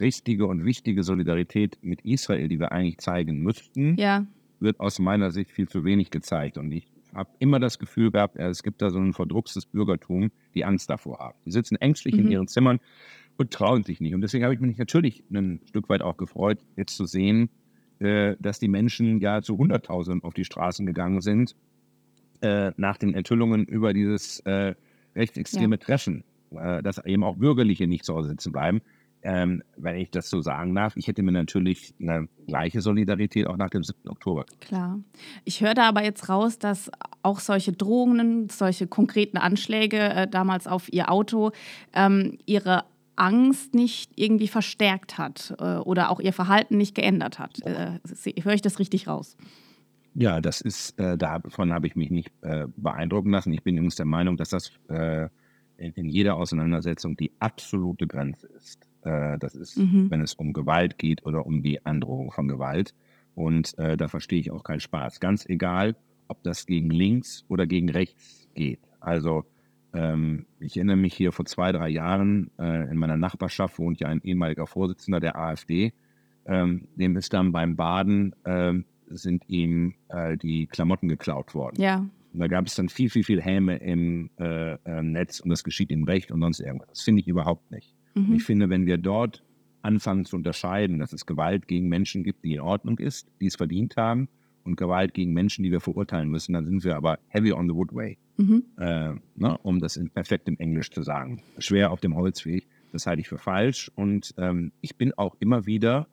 [0.00, 4.26] richtige und wichtige Solidarität mit Israel, die wir eigentlich zeigen müssten, ja
[4.64, 6.58] wird aus meiner Sicht viel zu wenig gezeigt.
[6.58, 10.64] Und ich habe immer das Gefühl gehabt, es gibt da so ein verdruckstes Bürgertum, die
[10.64, 11.38] Angst davor haben.
[11.44, 12.20] Die sitzen ängstlich mhm.
[12.22, 12.80] in ihren Zimmern
[13.36, 14.14] und trauen sich nicht.
[14.14, 17.50] Und deswegen habe ich mich natürlich ein Stück weit auch gefreut, jetzt zu sehen,
[17.98, 21.54] äh, dass die Menschen ja zu Hunderttausenden auf die Straßen gegangen sind,
[22.40, 24.74] äh, nach den Enthüllungen über dieses äh,
[25.14, 25.80] rechtsextreme ja.
[25.80, 28.80] Treffen, dass eben auch Bürgerliche nicht zu Hause sitzen bleiben.
[29.24, 33.56] ähm, wenn ich das so sagen darf, ich hätte mir natürlich eine gleiche Solidarität auch
[33.56, 34.08] nach dem 7.
[34.08, 34.44] Oktober.
[34.60, 35.00] Klar.
[35.44, 36.90] Ich höre da aber jetzt raus, dass
[37.22, 41.52] auch solche Drohungen, solche konkreten Anschläge äh, damals auf ihr Auto
[41.94, 42.84] ähm, ihre
[43.16, 47.60] Angst nicht irgendwie verstärkt hat äh, oder auch ihr Verhalten nicht geändert hat.
[47.62, 47.98] Äh,
[48.42, 49.36] höre ich das richtig raus?
[50.14, 53.52] Ja, das ist, äh, davon habe ich mich nicht äh, beeindrucken lassen.
[53.52, 55.28] Ich bin übrigens der Meinung, dass das äh,
[55.76, 58.88] in, in, jeder Auseinandersetzung die absolute Grenze ist.
[59.02, 60.10] Äh, das ist, mhm.
[60.10, 62.94] wenn es um Gewalt geht oder um die Androhung von Gewalt.
[63.34, 65.18] Und da verstehe ich auch keinen Spaß.
[65.18, 65.96] Ganz egal,
[66.28, 68.78] ob das gegen links oder gegen rechts geht.
[69.00, 69.44] Also
[69.94, 74.08] ähm, ich erinnere mich hier vor zwei, drei Jahren, äh, in meiner Nachbarschaft wohnt ja
[74.08, 75.92] ein ehemaliger Vorsitzender der AfD.
[76.46, 81.80] Ähm, dem ist dann beim Baden, ähm, sind ihm äh, die Klamotten geklaut worden.
[81.80, 82.06] Ja.
[82.32, 85.90] Und da gab es dann viel, viel, viel Häme im äh, Netz und das geschieht
[85.90, 86.88] ihm recht und sonst irgendwas.
[86.88, 87.94] Das finde ich überhaupt nicht.
[88.14, 88.34] Mhm.
[88.34, 89.44] Ich finde, wenn wir dort
[89.82, 93.56] anfangen zu unterscheiden, dass es Gewalt gegen Menschen gibt, die in Ordnung ist, die es
[93.56, 94.28] verdient haben,
[94.64, 97.74] und Gewalt gegen Menschen, die wir verurteilen müssen, dann sind wir aber heavy on the
[97.74, 98.64] wood way mhm.
[98.78, 101.42] äh, ne, um das in perfektem Englisch zu sagen.
[101.58, 103.90] Schwer auf dem Holzweg, das halte ich für falsch.
[103.94, 106.08] Und ähm, ich bin auch immer wieder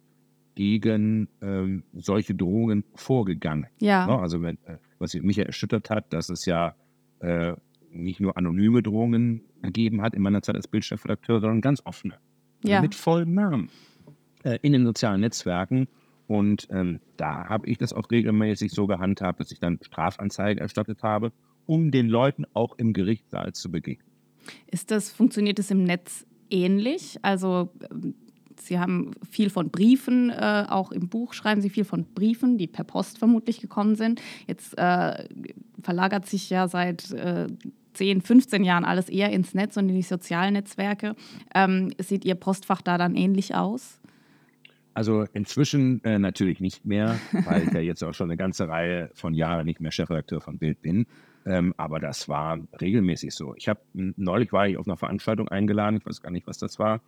[0.56, 3.68] gegen ähm, solche Drohungen vorgegangen.
[3.80, 4.06] Ja.
[4.06, 6.76] Ne, also wenn, äh, was mich erschüttert hat, dass es ja
[7.20, 7.54] äh,
[7.92, 12.16] nicht nur anonyme Drohungen gegeben hat in meiner Zeit als Bildchefredakteur, sondern ganz offene.
[12.64, 12.82] Ja.
[12.82, 13.70] Mit vollem Namen.
[14.44, 15.88] Äh, in den sozialen Netzwerken.
[16.32, 21.04] Und ähm, da habe ich das auch regelmäßig so gehandhabt, dass ich dann Strafanzeige erstattet
[21.04, 21.32] habe
[21.66, 24.12] um den Leuten auch im Gerichtssaal zu begegnen.
[24.68, 27.18] Ist das, funktioniert es im Netz ähnlich?
[27.22, 28.16] Also ähm,
[28.60, 32.68] Sie haben viel von Briefen, äh, auch im Buch schreiben Sie viel von Briefen, die
[32.68, 34.22] per Post vermutlich gekommen sind.
[34.46, 35.28] Jetzt äh,
[35.82, 37.48] verlagert sich ja seit äh,
[37.94, 41.16] 10, 15 Jahren alles eher ins Netz und in die sozialen Netzwerke.
[41.56, 44.01] Ähm, sieht Ihr Postfach da dann ähnlich aus?
[44.94, 49.10] Also inzwischen äh, natürlich nicht mehr, weil ich ja jetzt auch schon eine ganze Reihe
[49.14, 51.06] von Jahren nicht mehr Chefredakteur von Bild bin.
[51.46, 53.56] Ähm, aber das war regelmäßig so.
[53.56, 56.78] Ich habe neulich war ich auf einer Veranstaltung eingeladen, ich weiß gar nicht, was das
[56.78, 57.02] war.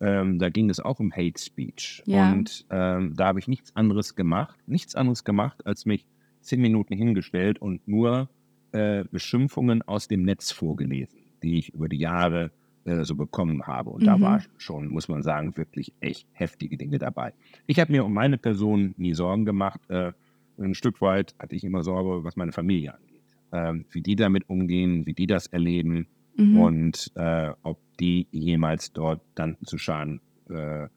[0.00, 2.02] Ähm, da ging es auch um Hate Speech.
[2.06, 2.32] Ja.
[2.32, 6.06] Und ähm, da habe ich nichts anderes gemacht, nichts anderes gemacht, als mich
[6.40, 8.28] zehn Minuten hingestellt und nur
[8.72, 13.90] äh, Beschimpfungen aus dem Netz vorgelesen, die ich über die Jahre äh, so bekommen habe.
[13.90, 14.06] Und mhm.
[14.06, 17.32] da war schon, muss man sagen, wirklich echt heftige Dinge dabei.
[17.66, 19.80] Ich habe mir um meine Person nie Sorgen gemacht.
[19.88, 20.12] Äh,
[20.58, 23.14] ein Stück weit hatte ich immer Sorge, was meine Familie angeht
[23.54, 26.58] äh, wie die damit umgehen, wie die das erleben mhm.
[26.58, 30.20] und äh, ob die jemals dort dann zu Schaden
[30.50, 30.88] äh,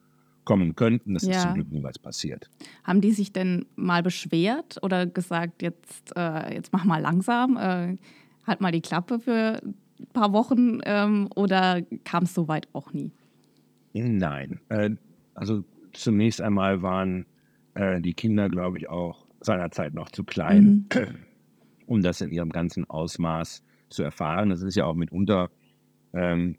[0.44, 1.14] kommen könnten.
[1.14, 1.32] Das ja.
[1.32, 2.50] ist zum Glück niemals passiert.
[2.82, 7.96] Haben die sich denn mal beschwert oder gesagt, jetzt, äh, jetzt mach mal langsam, äh,
[8.46, 9.62] halt mal die Klappe für
[10.12, 13.12] paar Wochen ähm, oder kam es so weit auch nie?
[13.92, 14.60] Nein.
[14.68, 14.90] Äh,
[15.34, 17.26] also zunächst einmal waren
[18.00, 20.88] die Kinder, glaube ich, auch seinerzeit noch zu klein.
[20.92, 21.14] Mhm.
[21.88, 24.50] um das in ihrem ganzen Ausmaß zu erfahren.
[24.50, 25.50] Das ist ja auch mitunter,
[26.12, 26.56] ähm,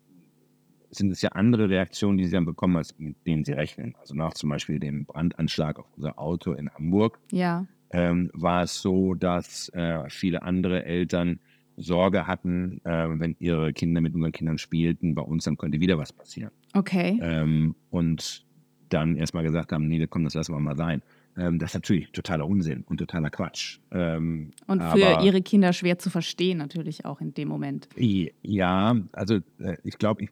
[0.89, 3.95] sind es ja andere Reaktionen, die sie dann bekommen, als mit denen sie rechnen.
[3.99, 7.67] Also nach zum Beispiel dem Brandanschlag auf unser Auto in Hamburg ja.
[7.91, 11.39] ähm, war es so, dass äh, viele andere Eltern
[11.79, 15.97] Sorge hatten, äh, wenn ihre Kinder mit unseren Kindern spielten, bei uns, dann könnte wieder
[15.97, 16.51] was passieren.
[16.73, 17.19] Okay.
[17.21, 18.45] Ähm, und
[18.89, 21.01] dann erstmal gesagt haben, nee, komm, das lassen wir mal sein.
[21.37, 23.79] Ähm, das ist natürlich totaler Unsinn und totaler Quatsch.
[23.91, 27.87] Ähm, und für ihre Kinder schwer zu verstehen, natürlich auch in dem Moment.
[27.95, 30.29] Ja, also äh, ich glaube, ich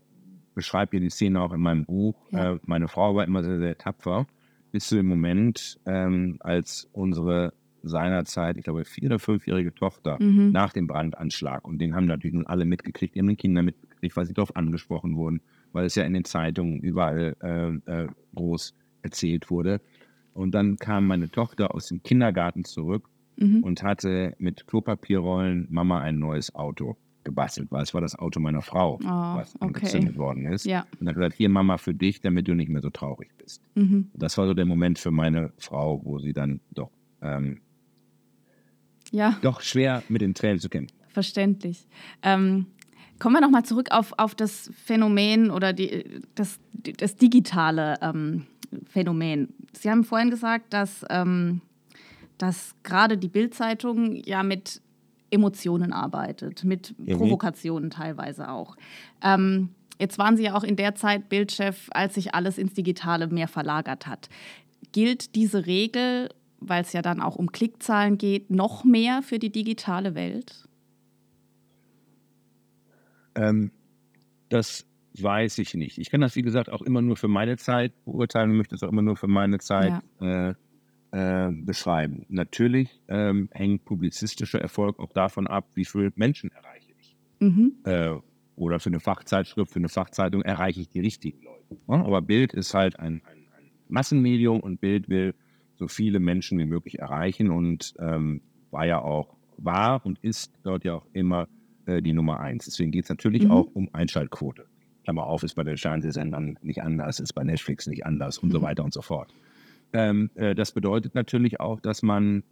[0.53, 2.15] beschreibe hier die Szene auch in meinem Buch.
[2.31, 2.53] Ja.
[2.53, 4.27] Äh, meine Frau war immer sehr, sehr tapfer,
[4.71, 7.53] bis zu dem Moment, ähm, als unsere
[7.87, 10.51] seinerzeit, ich glaube, vier- oder fünfjährige Tochter mhm.
[10.51, 14.15] nach dem Brandanschlag, und den haben natürlich nun alle mitgekriegt, die haben den Kinder mitgekriegt,
[14.15, 15.41] weil sie darauf angesprochen wurden,
[15.73, 19.81] weil es ja in den Zeitungen überall äh, äh, groß erzählt wurde.
[20.33, 23.63] Und dann kam meine Tochter aus dem Kindergarten zurück mhm.
[23.63, 28.61] und hatte mit Klopapierrollen Mama ein neues Auto gebastelt, weil es war das Auto meiner
[28.61, 30.19] Frau, oh, was angezündet okay.
[30.19, 30.65] worden ist.
[30.65, 30.85] Ja.
[30.99, 33.61] Und dann gesagt, hier Mama für dich, damit du nicht mehr so traurig bist.
[33.75, 34.09] Mhm.
[34.13, 36.89] Das war so der Moment für meine Frau, wo sie dann doch,
[37.21, 37.59] ähm,
[39.11, 39.37] ja.
[39.41, 40.95] doch schwer mit den Tränen zu kämpfen.
[41.09, 41.87] Verständlich.
[42.21, 42.67] Ähm,
[43.19, 46.59] kommen wir nochmal zurück auf, auf das Phänomen oder die, das,
[46.97, 48.45] das digitale ähm,
[48.85, 49.53] Phänomen.
[49.73, 51.61] Sie haben vorhin gesagt, dass, ähm,
[52.37, 54.81] dass gerade die Bildzeitung ja mit
[55.29, 56.95] Emotionen arbeitet, mit.
[57.05, 58.75] Provokationen teilweise auch.
[59.21, 59.69] Ähm,
[59.99, 63.47] jetzt waren Sie ja auch in der Zeit Bildchef, als sich alles ins Digitale mehr
[63.47, 64.29] verlagert hat.
[64.91, 66.29] Gilt diese Regel,
[66.59, 70.67] weil es ja dann auch um Klickzahlen geht, noch mehr für die digitale Welt?
[73.35, 73.71] Ähm,
[74.49, 74.85] das
[75.19, 75.97] weiß ich nicht.
[75.97, 78.83] Ich kann das, wie gesagt, auch immer nur für meine Zeit beurteilen und möchte es
[78.83, 80.49] auch immer nur für meine Zeit ja.
[80.49, 80.55] äh,
[81.11, 82.25] äh, beschreiben.
[82.29, 87.15] Natürlich ähm, hängt publizistischer Erfolg auch davon ab, wie viele Menschen erreiche ich.
[87.39, 87.73] Mhm.
[87.83, 88.15] Äh,
[88.55, 91.77] oder für eine Fachzeitschrift, für eine Fachzeitung erreiche ich die richtigen Leute.
[91.87, 95.33] Aber Bild ist halt ein, ein, ein, Massenmedium und Bild will
[95.77, 100.83] so viele Menschen wie möglich erreichen und ähm, war ja auch, war und ist dort
[100.83, 101.47] ja auch immer
[101.85, 102.65] äh, die Nummer eins.
[102.65, 103.51] Deswegen geht es natürlich mhm.
[103.51, 104.65] auch um Einschaltquote.
[105.03, 108.53] Klammer auf, ist bei den Fernsehsendern nicht anders, ist bei Netflix nicht anders und mhm.
[108.53, 109.33] so weiter und so fort.
[109.93, 112.43] Ähm, äh, das bedeutet natürlich auch, dass man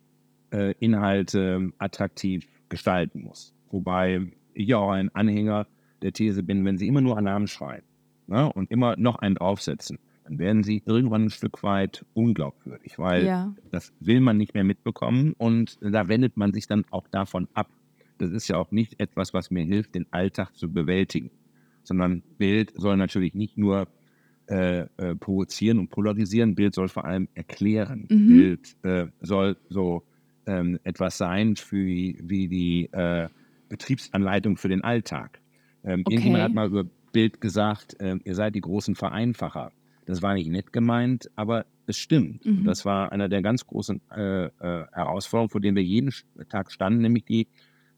[0.52, 3.54] äh, Inhalte attraktiv gestalten muss.
[3.72, 5.68] Wobei ich auch ein Anhänger
[6.02, 7.84] der These bin, wenn Sie immer nur einen Namen schreien
[8.28, 13.26] ne, und immer noch einen draufsetzen, dann werden Sie irgendwann ein Stück weit unglaubwürdig, weil
[13.26, 13.56] ja.
[13.72, 17.70] das will man nicht mehr mitbekommen und da wendet man sich dann auch davon ab.
[18.18, 21.30] Das ist ja auch nicht etwas, was mir hilft, den Alltag zu bewältigen,
[21.84, 23.88] sondern Bild soll natürlich nicht nur
[24.48, 26.56] äh, äh, provozieren und polarisieren.
[26.56, 28.08] Bild soll vor allem erklären.
[28.10, 28.28] Mhm.
[28.28, 30.04] Bild äh, soll so
[30.48, 33.28] ähm, etwas sein für, wie die äh,
[33.70, 35.40] Betriebsanleitung für den Alltag.
[35.84, 36.16] Ähm, okay.
[36.16, 39.72] Irgendjemand hat mal über Bild gesagt, äh, ihr seid die großen Vereinfacher.
[40.06, 42.46] Das war nicht nett gemeint, aber es stimmt.
[42.46, 42.64] Mhm.
[42.64, 46.14] Das war einer der ganz großen äh, Herausforderungen, vor denen wir jeden
[46.50, 47.48] Tag standen, nämlich die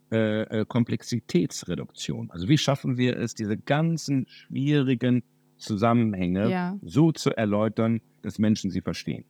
[0.10, 2.32] Komplexitätsreduktion.
[2.32, 5.22] Also wie schaffen wir es, diese ganzen schwierigen
[5.58, 6.80] Zusammenhänge ja.
[6.82, 9.26] so zu erläutern, dass Menschen sie verstehen.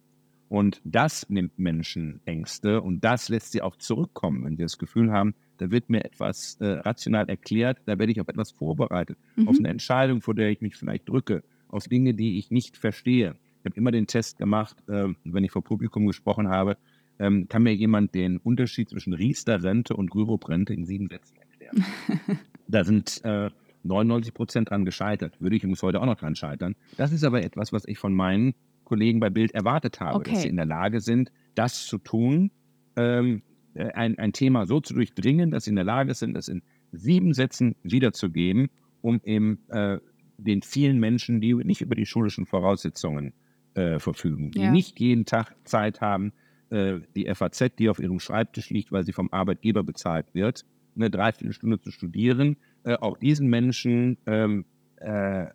[0.49, 5.11] Und das nimmt Menschen Ängste und das lässt sie auch zurückkommen, wenn sie das Gefühl
[5.11, 9.47] haben, da wird mir etwas äh, rational erklärt, da werde ich auf etwas vorbereitet, mhm.
[9.47, 13.35] auf eine Entscheidung, vor der ich mich vielleicht drücke, auf Dinge, die ich nicht verstehe.
[13.59, 16.77] Ich habe immer den Test gemacht, äh, wenn ich vor Publikum gesprochen habe,
[17.19, 21.85] ähm, kann mir jemand den Unterschied zwischen Riester-Rente und Rürup-Rente in sieben Sätzen erklären.
[22.67, 23.49] da sind äh,
[23.83, 25.39] 99 Prozent dran gescheitert.
[25.41, 26.75] Würde ich übrigens heute auch noch dran scheitern.
[26.97, 28.53] Das ist aber etwas, was ich von meinen
[28.83, 30.31] Kollegen bei Bild erwartet habe, okay.
[30.31, 32.51] dass sie in der Lage sind, das zu tun,
[32.95, 33.41] ähm,
[33.73, 36.61] äh, ein, ein Thema so zu durchdringen, dass sie in der Lage sind, das in
[36.91, 38.69] sieben Sätzen wiederzugeben,
[39.01, 39.99] um eben äh,
[40.37, 43.33] den vielen Menschen, die nicht über die schulischen Voraussetzungen
[43.73, 44.71] äh, verfügen, die ja.
[44.71, 46.33] nicht jeden Tag Zeit haben,
[46.69, 50.65] äh, die FAZ, die auf ihrem Schreibtisch liegt, weil sie vom Arbeitgeber bezahlt wird,
[50.95, 54.65] eine Dreiviertelstunde zu studieren, äh, auch diesen Menschen ähm,
[54.97, 55.47] äh,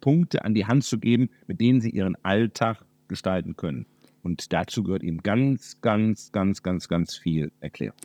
[0.00, 3.86] Punkte an die Hand zu geben, mit denen sie ihren Alltag gestalten können.
[4.22, 7.96] Und dazu gehört eben ganz, ganz, ganz, ganz, ganz viel Erklärung.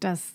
[0.00, 0.34] Das,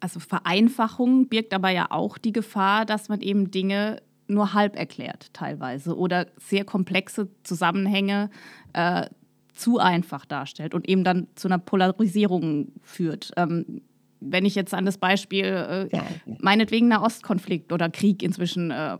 [0.00, 5.32] also Vereinfachung birgt aber ja auch die Gefahr, dass man eben Dinge nur halb erklärt
[5.32, 8.30] teilweise oder sehr komplexe Zusammenhänge
[8.72, 9.06] äh,
[9.54, 13.32] zu einfach darstellt und eben dann zu einer Polarisierung führt.
[13.36, 13.82] Ähm,
[14.20, 16.00] wenn ich jetzt an das Beispiel, äh,
[16.40, 18.98] meinetwegen Nahostkonflikt oder Krieg inzwischen, äh,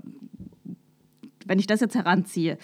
[1.45, 2.59] wenn ich das jetzt heranziehe,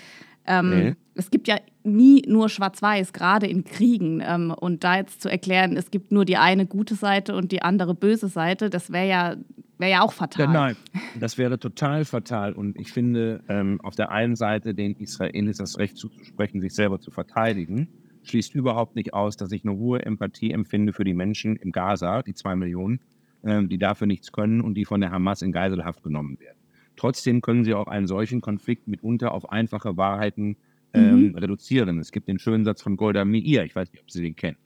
[0.47, 0.95] ähm, nee.
[1.15, 4.23] Es gibt ja nie nur Schwarz-Weiß, gerade in Kriegen.
[4.27, 7.63] Ähm, und da jetzt zu erklären, es gibt nur die eine gute Seite und die
[7.63, 9.37] andere böse Seite, das wäre ja,
[9.83, 10.47] wär ja auch fatal.
[10.47, 10.77] Ja, nein,
[11.21, 12.55] das wäre total fatal.
[12.55, 17.01] Und ich finde, ähm, auf der einen Seite den Israelis das Recht zuzusprechen, sich selber
[17.01, 17.89] zu verteidigen
[18.25, 22.23] schließt überhaupt nicht aus, dass ich eine hohe Empathie empfinde für die Menschen im Gaza,
[22.23, 23.01] die zwei Millionen,
[23.43, 26.59] äh, die dafür nichts können und die von der Hamas in Geiselhaft genommen werden.
[26.97, 30.57] Trotzdem können sie auch einen solchen Konflikt mitunter auf einfache Wahrheiten
[30.95, 31.35] ähm, mhm.
[31.37, 31.99] reduzieren.
[31.99, 34.59] Es gibt den schönen Satz von Golda Meir, ich weiß nicht, ob Sie den kennen.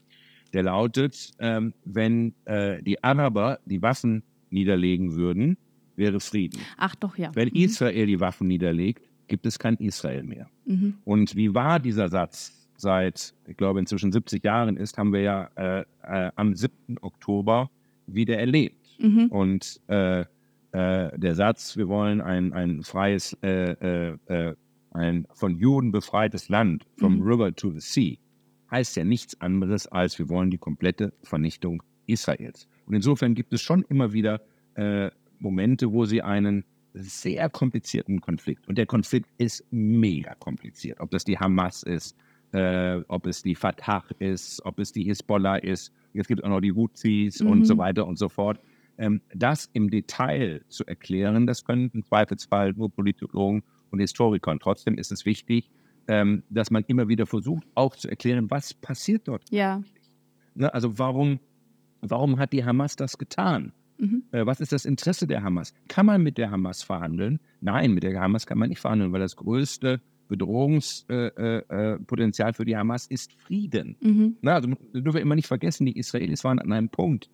[0.52, 5.56] Der lautet, ähm, wenn äh, die Araber die Waffen niederlegen würden,
[5.96, 6.60] wäre Frieden.
[6.76, 7.30] Ach doch, ja.
[7.34, 7.56] Wenn mhm.
[7.56, 10.48] Israel die Waffen niederlegt, gibt es kein Israel mehr.
[10.66, 10.94] Mhm.
[11.04, 15.50] Und wie war dieser Satz seit, ich glaube, inzwischen 70 Jahren ist, haben wir ja
[15.56, 16.98] äh, äh, am 7.
[17.00, 17.70] Oktober
[18.06, 18.86] wieder erlebt.
[18.98, 19.26] Mhm.
[19.26, 20.26] Und äh, äh
[21.18, 24.54] der Satz, wir wollen ein, ein freies, äh, äh,
[24.90, 27.22] ein von Juden befreites Land, from mhm.
[27.22, 28.16] river to the sea,
[28.70, 32.68] heißt ja nichts anderes als, wir wollen die komplette Vernichtung Israels.
[32.86, 34.40] Und insofern gibt es schon immer wieder
[35.38, 36.64] Momente, wo sie einen
[36.96, 38.68] sehr komplizierten Konflikt.
[38.68, 41.00] Und der Konflikt ist mega kompliziert.
[41.00, 42.16] Ob das die Hamas ist,
[42.52, 45.92] äh, ob es die Fatah ist, ob es die Hisbollah ist.
[46.14, 47.50] Jetzt gibt es auch noch die Houthis mhm.
[47.50, 48.60] und so weiter und so fort.
[48.98, 54.50] Ähm, das im Detail zu erklären, das können im Zweifelsfall nur Politologen und Historiker.
[54.50, 55.70] Und trotzdem ist es wichtig,
[56.08, 59.42] ähm, dass man immer wieder versucht, auch zu erklären, was passiert dort.
[59.50, 59.82] Ja.
[60.54, 61.40] Ne, also warum,
[62.00, 63.72] warum hat die Hamas das getan?
[63.98, 64.24] Mhm.
[64.32, 65.74] Äh, was ist das Interesse der Hamas?
[65.88, 67.40] Kann man mit der Hamas verhandeln?
[67.60, 72.64] Nein, mit der Hamas kann man nicht verhandeln, weil das größte Bedrohungspotenzial äh, äh, für
[72.64, 73.96] die Hamas ist Frieden.
[74.00, 74.36] Mhm.
[74.42, 77.30] Na, also dürfen wir immer nicht vergessen, die Israelis waren an einem Punkt,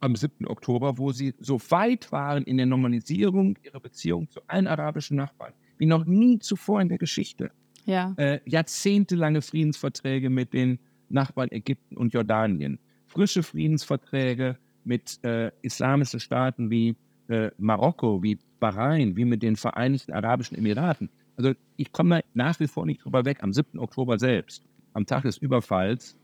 [0.00, 0.46] am 7.
[0.46, 5.52] Oktober, wo sie so weit waren in der Normalisierung ihrer Beziehung zu allen arabischen Nachbarn,
[5.76, 7.50] wie noch nie zuvor in der Geschichte.
[7.84, 8.14] Ja.
[8.16, 12.78] Äh, jahrzehntelange Friedensverträge mit den Nachbarn Ägypten und Jordanien.
[13.08, 16.96] Frische Friedensverträge mit äh, islamischen Staaten wie
[17.28, 21.10] äh, Marokko, wie Bahrain, wie mit den Vereinigten Arabischen Emiraten.
[21.36, 23.42] Also ich komme nach wie vor nicht drüber weg.
[23.42, 23.78] Am 7.
[23.78, 26.16] Oktober selbst, am Tag des Überfalls,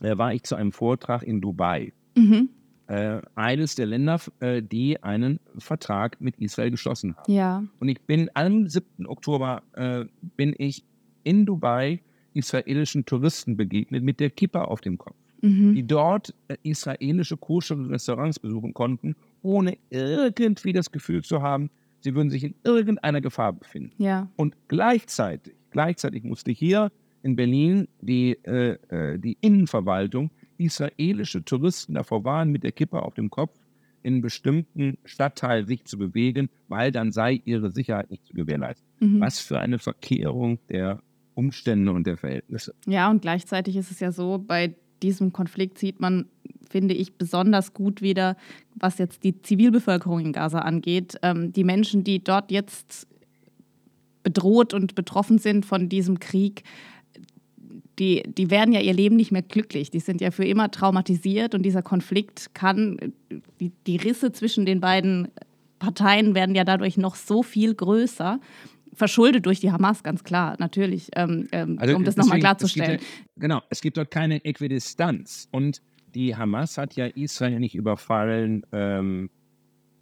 [0.00, 1.92] äh, war ich zu einem Vortrag in Dubai.
[2.16, 2.50] Mhm.
[2.86, 7.32] Äh, eines der Länder, äh, die einen Vertrag mit Israel geschlossen haben.
[7.32, 7.62] Ja.
[7.78, 9.06] Und ich bin am 7.
[9.06, 10.06] Oktober äh,
[10.36, 10.84] bin ich
[11.22, 12.00] in Dubai
[12.34, 15.74] israelischen Touristen begegnet mit der Kippa auf dem Kopf, Mhm.
[15.74, 21.70] die dort äh, israelische koschere Restaurants besuchen konnten, ohne irgendwie das Gefühl zu haben,
[22.00, 23.92] sie würden sich in irgendeiner Gefahr befinden.
[24.02, 24.28] Ja.
[24.36, 26.90] Und gleichzeitig, gleichzeitig musste hier
[27.22, 33.14] in Berlin die, äh, äh, die Innenverwaltung israelische Touristen davor warnen, mit der Kippe auf
[33.14, 33.58] dem Kopf
[34.02, 38.86] in einem bestimmten Stadtteil sich zu bewegen, weil dann sei ihre Sicherheit nicht zu gewährleisten.
[39.00, 39.20] Mhm.
[39.20, 41.02] Was für eine Verkehrung der
[41.34, 42.74] Umstände und der Verhältnisse.
[42.86, 46.26] Ja, und gleichzeitig ist es ja so, bei diesem Konflikt sieht man,
[46.68, 48.36] finde ich, besonders gut wieder,
[48.74, 51.16] was jetzt die Zivilbevölkerung in Gaza angeht.
[51.22, 53.06] Ähm, die Menschen, die dort jetzt
[54.22, 56.62] bedroht und betroffen sind von diesem Krieg,
[57.98, 59.90] die, die werden ja ihr Leben nicht mehr glücklich.
[59.90, 63.12] Die sind ja für immer traumatisiert und dieser Konflikt kann,
[63.60, 65.28] die, die Risse zwischen den beiden
[65.78, 68.40] Parteien werden ja dadurch noch so viel größer.
[69.00, 72.96] Verschuldet durch die Hamas, ganz klar, natürlich, ähm, ähm, um das nochmal klarzustellen.
[72.96, 75.48] Es gibt ja, genau, es gibt dort keine Äquidistanz.
[75.50, 75.80] Und
[76.14, 79.30] die Hamas hat ja Israel nicht überfallen, ähm,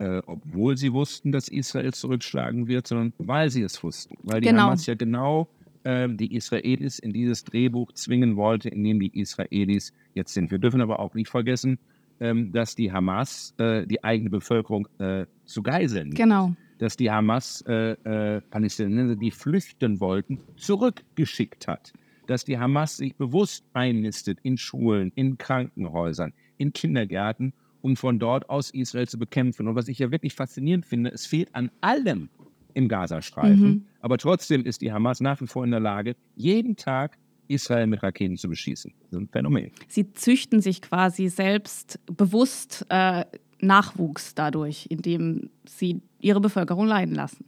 [0.00, 4.16] äh, obwohl sie wussten, dass Israel zurückschlagen wird, sondern weil sie es wussten.
[4.24, 4.62] Weil die Genau.
[4.62, 5.48] Hamas ja genau
[5.84, 10.50] ähm, die Israelis in dieses Drehbuch zwingen wollte, in dem die Israelis jetzt sind.
[10.50, 11.78] Wir dürfen aber auch nicht vergessen,
[12.18, 16.56] ähm, dass die Hamas äh, die eigene Bevölkerung äh, zu geiseln nimmt Genau.
[16.78, 21.92] Dass die Hamas äh, äh, Palästinenser, die flüchten wollten, zurückgeschickt hat.
[22.26, 28.50] Dass die Hamas sich bewusst einnistet in Schulen, in Krankenhäusern, in Kindergärten, um von dort
[28.50, 29.68] aus Israel zu bekämpfen.
[29.68, 32.28] Und was ich ja wirklich faszinierend finde, es fehlt an allem
[32.74, 33.68] im Gazastreifen.
[33.68, 33.84] Mhm.
[34.00, 37.18] Aber trotzdem ist die Hamas nach wie vor in der Lage, jeden Tag
[37.48, 38.92] Israel mit Raketen zu beschießen.
[39.00, 39.72] Das ist ein Phänomen.
[39.88, 43.24] Sie züchten sich quasi selbst bewusst äh,
[43.60, 47.44] Nachwuchs dadurch, indem sie ihre Bevölkerung leiden lassen.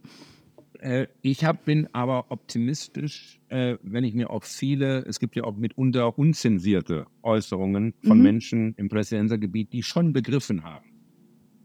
[0.79, 5.43] Äh, ich hab, bin aber optimistisch, äh, wenn ich mir auch viele, es gibt ja
[5.43, 8.23] auch mitunter unzensierte Äußerungen von Mhm.
[8.23, 10.85] Menschen im Palästinensergebiet, die schon begriffen haben,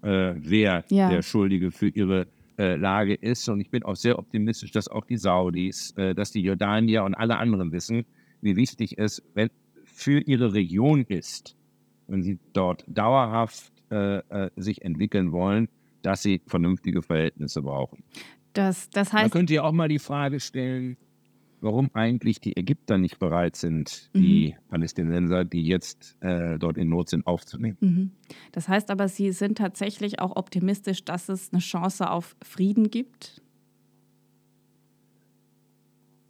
[0.02, 1.08] äh, wer Ja.
[1.08, 2.26] der Schuldige für ihre
[2.58, 3.48] äh, Lage ist.
[3.50, 7.14] Und ich bin auch sehr optimistisch, dass auch die Saudis, äh, dass die Jordanier und
[7.14, 8.04] alle anderen wissen,
[8.40, 9.22] wie wichtig es
[9.84, 11.56] für ihre Region ist,
[12.06, 15.68] wenn sie dort dauerhaft äh, äh, sich entwickeln wollen,
[16.02, 18.02] dass sie vernünftige Verhältnisse brauchen.
[18.52, 20.96] Das, das Man heißt, könnte ja auch mal die Frage stellen,
[21.60, 24.20] warum eigentlich die Ägypter nicht bereit sind, Mhm.
[24.20, 27.76] die Palästinenser, die jetzt äh, dort in Not sind, aufzunehmen.
[27.80, 28.10] mhm.
[28.52, 33.42] das heißt aber, Sie sind tatsächlich auch optimistisch, dass es eine Chance auf Frieden gibt.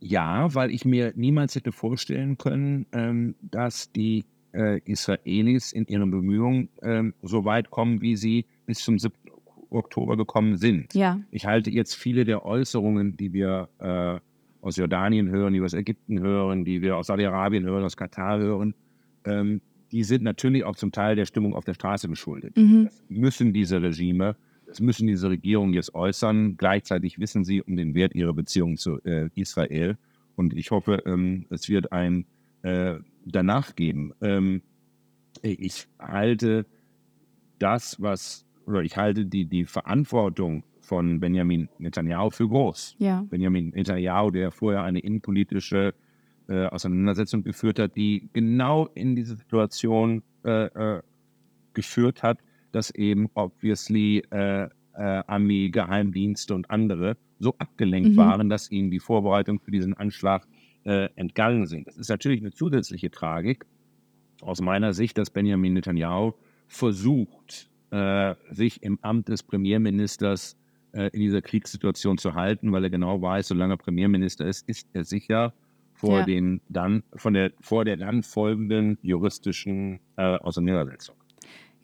[0.01, 4.25] Ja, weil ich mir niemals hätte vorstellen können, ähm, dass die
[4.57, 9.15] äh, Israelis in ihren Bemühungen ähm, so weit kommen, wie sie bis zum 7.
[9.71, 10.95] Oktober gekommen sind.
[10.95, 14.19] Ja, Ich halte jetzt viele der Äußerungen, die wir äh,
[14.65, 18.39] aus Jordanien hören, die wir aus Ägypten hören, die wir aus Saudi-Arabien hören, aus Katar
[18.39, 18.75] hören,
[19.25, 19.61] ähm,
[19.93, 22.57] die sind natürlich auch zum Teil der Stimmung auf der Straße geschuldet.
[22.57, 22.87] mhm.
[22.87, 24.37] Das müssen diese Regime,
[24.67, 26.57] das müssen diese Regierungen jetzt äußern.
[26.57, 29.97] Gleichzeitig wissen sie um den Wert ihrer Beziehung zu äh, Israel.
[30.35, 32.27] Und ich hoffe, ähm, es wird ein
[32.63, 32.97] äh,
[33.27, 34.13] danach geben.
[34.21, 34.63] Ähm,
[35.43, 36.67] ich halte
[37.59, 42.97] das, was, oder ich halte die, die Verantwortung von Benjamin Netanyahu für groß.
[42.99, 45.95] ja, Benjamin Netanyahu, der vorher eine innenpolitische
[46.49, 51.03] äh, Auseinandersetzung geführt hat, die genau in diese Situation äh, äh,
[51.75, 52.39] geführt hat,
[52.73, 54.69] dass eben obviously äh, äh,
[55.27, 58.17] Armee, Geheimdienste und andere so abgelenkt Mhm.
[58.17, 60.47] waren, dass ihnen die Vorbereitungen für diesen Anschlag
[60.87, 61.87] äh, entgangen sind.
[61.89, 63.67] Das ist natürlich eine zusätzliche Tragik
[64.41, 66.33] aus meiner Sicht, dass Benjamin Netanyahu
[66.69, 70.57] versucht, äh, sich im Amt des Premierministers
[70.93, 74.89] äh, in dieser Kriegssituation zu halten, weil er genau weiß, solange er Premierminister ist, ist
[74.93, 75.53] er sicher
[75.93, 76.25] vor Ja.
[76.25, 81.17] den dann von der vor der dann folgenden juristischen äh, Auseinandersetzung.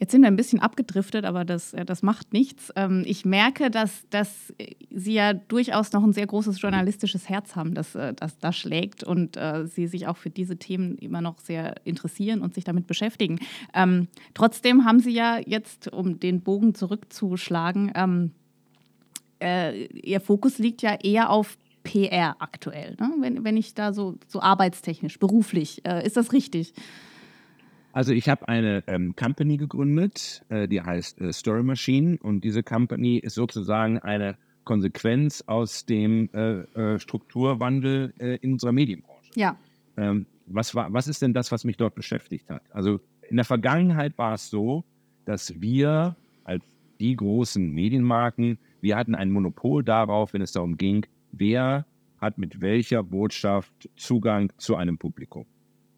[0.02, 2.72] Jetzt sind wir ein bisschen abgedriftet, aber das, äh, das macht nichts.
[2.74, 4.52] Ähm, ich merke, dass, dass
[4.90, 9.04] Sie ja durchaus noch ein sehr großes journalistisches Herz haben, das, äh, das da schlägt
[9.04, 12.88] und äh, Sie sich auch für diese Themen immer noch sehr interessieren und sich damit
[12.88, 13.38] beschäftigen.
[13.74, 18.32] Ähm, trotzdem haben Sie ja jetzt, um den Bogen zurückzuschlagen, ähm,
[19.40, 23.38] äh, Ihr Fokus liegt ja eher auf PR aktuell, ne?
[23.40, 26.74] wenn, ich da so, so arbeitstechnisch, beruflich, ist das richtig?
[27.92, 32.62] Also ich habe eine ähm, Company gegründet, äh, die heißt äh, Story Machine und diese
[32.62, 39.30] Company ist sozusagen eine Konsequenz aus dem äh, äh Strukturwandel äh, in unserer Medienbranche.
[39.34, 39.58] Ja.
[39.98, 42.62] Ähm, was, war, was ist denn das, was mich dort beschäftigt hat?
[42.70, 44.84] Also in der Vergangenheit war es so,
[45.26, 46.64] dass wir als
[46.98, 51.84] die großen Medienmarken, wir hatten ein Monopol darauf, wenn es darum ging, wer
[52.18, 55.46] hat mit welcher Botschaft Zugang zu einem Publikum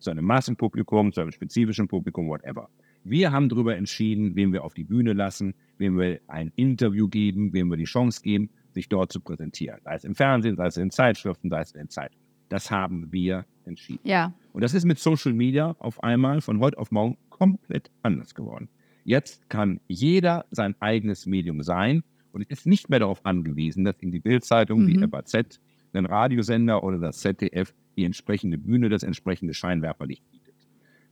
[0.05, 2.69] zu einem Massenpublikum, zu einem spezifischen Publikum, whatever.
[3.03, 7.53] Wir haben darüber entschieden, wem wir auf die Bühne lassen, wem wir ein Interview geben,
[7.53, 9.81] wem wir die Chance geben, sich dort zu präsentieren.
[9.83, 12.23] Sei es im Fernsehen, sei es in Zeitschriften, sei es in Zeitungen.
[12.49, 14.01] Das haben wir entschieden.
[14.05, 14.33] Ja.
[14.53, 18.69] Und das ist mit Social Media auf einmal von heute auf morgen komplett anders geworden.
[19.05, 24.13] Jetzt kann jeder sein eigenes Medium sein und ist nicht mehr darauf angewiesen, dass in
[24.13, 24.87] die Bildzeitung, mhm.
[24.87, 25.61] die FAZ,
[25.95, 30.55] den Radiosender oder das ZDF die entsprechende Bühne, das entsprechende Scheinwerferlicht bietet.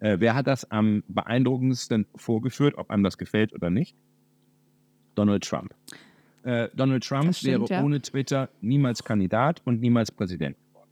[0.01, 3.97] Äh, wer hat das am beeindruckendsten vorgeführt, ob einem das gefällt oder nicht?
[5.15, 5.75] Donald Trump.
[6.43, 7.85] Äh, Donald Trump stimmt, wäre ja.
[7.85, 10.91] ohne Twitter niemals Kandidat und niemals Präsident geworden.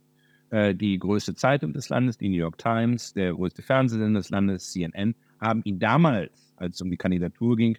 [0.50, 4.70] Äh, die größte Zeitung des Landes, die New York Times, der größte Fernsehsender des Landes,
[4.70, 7.78] CNN, haben ihn damals, als es um die Kandidatur ging,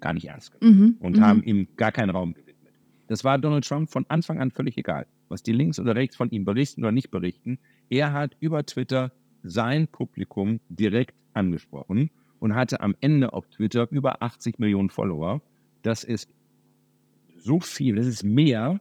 [0.00, 0.96] gar nicht ernst genommen mhm.
[0.98, 1.20] und mhm.
[1.20, 2.72] haben ihm gar keinen Raum gewidmet.
[3.06, 6.30] Das war Donald Trump von Anfang an völlig egal was die links oder rechts von
[6.30, 7.58] ihm berichten oder nicht berichten.
[7.88, 9.12] Er hat über Twitter
[9.42, 12.10] sein Publikum direkt angesprochen
[12.40, 15.40] und hatte am Ende auf Twitter über 80 Millionen Follower.
[15.82, 16.28] Das ist
[17.38, 18.80] so viel, das ist mehr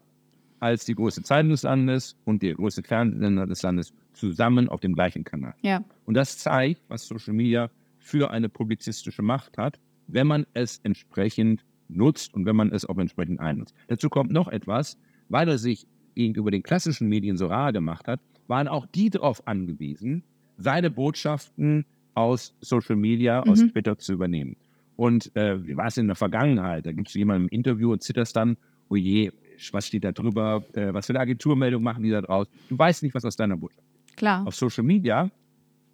[0.59, 4.93] als die größte Zeitung des Landes und der größte Fernsehsender des Landes zusammen auf dem
[4.93, 5.53] gleichen Kanal.
[5.61, 5.83] Ja.
[6.05, 7.69] Und das zeigt, was Social Media
[7.99, 12.97] für eine publizistische Macht hat, wenn man es entsprechend nutzt und wenn man es auch
[12.97, 13.75] entsprechend einnutzt.
[13.87, 14.97] Dazu kommt noch etwas,
[15.29, 15.87] weil er sich
[16.19, 20.23] gegenüber den klassischen Medien so rar gemacht hat, waren auch die darauf angewiesen,
[20.57, 23.51] seine Botschaften aus Social Media, mhm.
[23.51, 24.57] aus Twitter zu übernehmen.
[24.95, 26.85] Und äh, wie war es in der Vergangenheit?
[26.85, 28.57] Da gibt es jemanden im Interview und zitterst dann,
[28.89, 29.31] oh je,
[29.71, 32.47] was steht da drüber, äh, was für eine Agenturmeldung machen die da draus?
[32.67, 34.17] Du weißt nicht, was aus deiner Botschaft ist.
[34.17, 34.45] Klar.
[34.45, 35.31] Auf Social Media,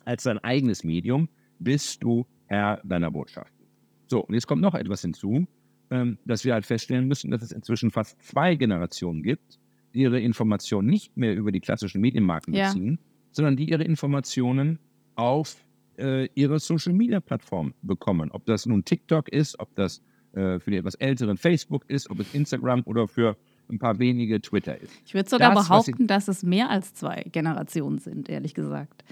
[0.06, 3.68] als dein eigenes Medium, bist du Herr deiner Botschaften.
[4.08, 5.46] So, und jetzt kommt noch etwas hinzu,
[5.92, 9.60] ähm, dass wir halt feststellen müssen, dass es inzwischen fast zwei Generationen gibt,
[9.96, 12.68] ihre Informationen nicht mehr über die klassischen Medienmarken ja.
[12.68, 13.00] beziehen,
[13.32, 14.80] sondern die ihre Informationen
[15.16, 15.58] auf
[15.98, 18.32] äh, ihre Social-Media-Plattform bekommen.
[18.32, 20.02] Ob das nun TikTok ist, ob das
[20.34, 23.38] äh, für die etwas älteren Facebook ist, ob es Instagram oder für
[23.70, 24.94] ein paar wenige Twitter ist.
[25.06, 29.04] Ich würde sogar das, behaupten, dass es mehr als zwei Generationen sind, ehrlich gesagt.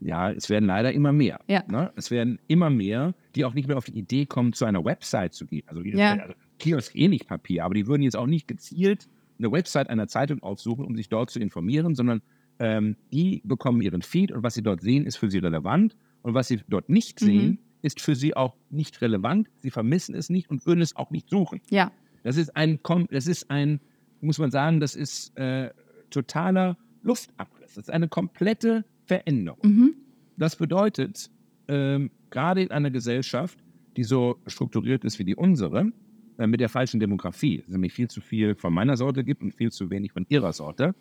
[0.00, 1.40] Ja, es werden leider immer mehr.
[1.48, 1.64] Ja.
[1.68, 1.90] Ne?
[1.96, 5.32] Es werden immer mehr, die auch nicht mehr auf die Idee kommen, zu einer Website
[5.32, 5.64] zu gehen.
[5.66, 6.12] Also, ja.
[6.12, 9.08] also Kiosk eh nicht Papier, aber die würden jetzt auch nicht gezielt
[9.38, 12.22] eine Website einer Zeitung aufsuchen, um sich dort zu informieren, sondern
[12.58, 16.34] ähm, die bekommen ihren Feed und was sie dort sehen, ist für sie relevant und
[16.34, 17.26] was sie dort nicht mhm.
[17.26, 19.48] sehen, ist für sie auch nicht relevant.
[19.58, 21.60] Sie vermissen es nicht und würden es auch nicht suchen.
[21.70, 21.92] Ja.
[22.22, 22.80] Das ist ein,
[23.10, 23.80] das ist ein,
[24.20, 25.70] muss man sagen, das ist äh,
[26.10, 27.74] totaler Luftabriss.
[27.74, 29.60] Das ist eine komplette Veränderung.
[29.62, 29.94] Mhm.
[30.36, 31.30] Das bedeutet,
[31.68, 33.58] ähm, gerade in einer Gesellschaft,
[33.96, 35.92] die so strukturiert ist wie die unsere,
[36.38, 39.52] äh, mit der falschen Demografie, es nämlich viel zu viel von meiner Sorte gibt und
[39.52, 40.94] viel zu wenig von ihrer Sorte,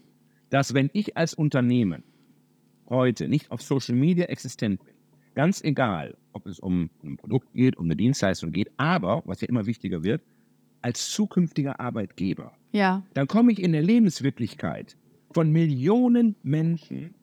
[0.50, 2.04] dass wenn ich als Unternehmen
[2.88, 4.94] heute nicht auf Social Media existent bin,
[5.34, 9.50] ganz egal, ob es um ein Produkt geht, um eine Dienstleistung geht, aber, was ja
[9.50, 10.22] immer wichtiger wird,
[10.82, 13.04] als zukünftiger Arbeitgeber, ja.
[13.14, 14.96] dann komme ich in der Lebenswirklichkeit
[15.32, 17.16] von Millionen Menschen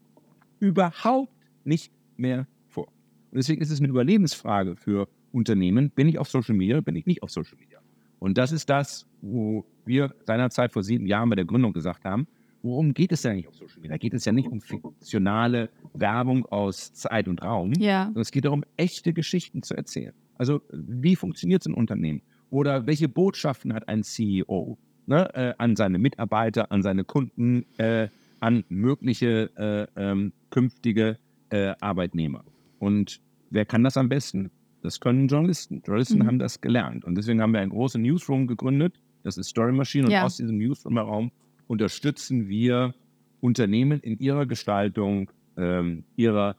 [0.59, 1.33] überhaupt
[1.65, 2.89] nicht mehr vor.
[2.89, 7.07] Und deswegen ist es eine Überlebensfrage für Unternehmen, bin ich auf Social Media, bin ich
[7.07, 7.72] nicht auf Social Media.
[8.23, 12.29] Und das ist das, wo wir seinerzeit vor sieben Jahren bei der Gründung gesagt haben,
[12.63, 13.91] worum geht es denn eigentlich auf Social Media?
[13.91, 18.05] Da geht es ja nicht um fiktionale Werbung aus Zeit und Raum, ja.
[18.05, 20.13] sondern es geht darum, echte Geschichten zu erzählen.
[20.37, 22.23] Also wie funktioniert ein Unternehmen?
[22.51, 28.07] Oder welche Botschaften hat ein CEO ne, äh, an seine Mitarbeiter, an seine Kunden, äh,
[28.39, 31.19] an mögliche äh, ähm, künftige
[31.51, 32.45] äh, Arbeitnehmer?
[32.79, 33.21] Und
[33.51, 34.53] wer kann das am besten?
[34.83, 35.83] Das können Journalisten.
[35.85, 36.27] Journalisten mhm.
[36.27, 37.05] haben das gelernt.
[37.05, 39.01] Und deswegen haben wir einen großen Newsroom gegründet.
[39.23, 40.07] Das ist Story Machine.
[40.07, 40.25] Und ja.
[40.25, 41.31] aus diesem Newsroom-Raum
[41.69, 42.95] unterstützen wir
[43.41, 46.57] Unternehmen in ihrer Gestaltung ähm, ihrer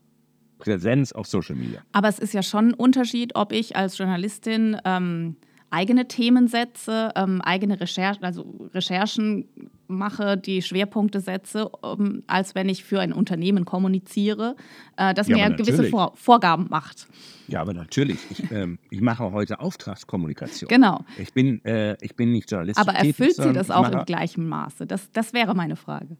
[0.60, 1.82] Präsenz auf Social Media.
[1.92, 5.36] Aber es ist ja schon ein Unterschied, ob ich als Journalistin ähm,
[5.74, 9.46] eigene Themen setze, ähm, eigene Recherchen, also Recherchen
[9.88, 14.56] mache, die Schwerpunkte setze, ähm, als wenn ich für ein Unternehmen kommuniziere,
[14.98, 15.86] äh, das Ja, mir gewisse.
[15.86, 17.08] Vor Vorgaben macht.
[17.48, 18.20] Ja, aber natürlich.
[18.30, 20.70] Ich, ähm, ich mache heute Auftragskommunikation.
[20.70, 21.04] Genau.
[21.18, 22.80] Ich bin, äh, ich bin nicht Journalist.
[22.80, 24.86] Aber tätig, erfüllt sie sondern das auch im gleichen Maße?
[24.86, 26.18] Das, das wäre meine Frage.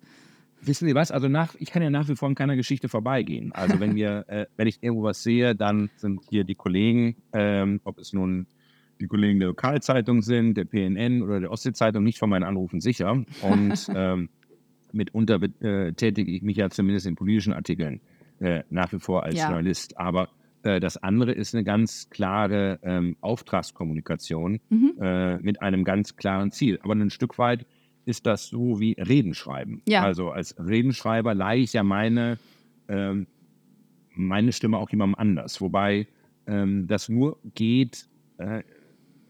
[0.62, 1.12] Wissen Sie was?
[1.12, 3.52] Also nach, ich kann ja nach wie vor an keiner Geschichte vorbeigehen.
[3.52, 7.82] Also wenn wir, äh, wenn ich irgendwo was sehe, dann sind hier die Kollegen, ähm,
[7.84, 8.48] ob es nun
[9.04, 13.12] die Kollegen der Lokalzeitung sind, der PNN oder der Ostsee-Zeitung, nicht von meinen Anrufen sicher.
[13.42, 14.30] Und ähm,
[14.94, 18.00] mitunter äh, tätige ich mich ja zumindest in politischen Artikeln
[18.40, 19.48] äh, nach wie vor als Ja.
[19.48, 19.98] Journalist.
[19.98, 20.30] Aber
[20.64, 24.94] äh, das andere ist eine ganz klare ähm, Auftragskommunikation Mhm.
[25.02, 26.80] äh, mit einem ganz klaren Ziel.
[26.82, 27.66] Aber ein Stück weit
[28.06, 29.82] ist das so wie Redenschreiben.
[29.88, 30.04] Ja.
[30.04, 32.38] Also als Redenschreiber leihe ich ja meine,
[32.88, 33.28] ähm,
[34.16, 35.60] meine Stimme auch jemandem anders.
[35.60, 36.08] Wobei
[36.48, 38.64] ähm, das nur geht, äh,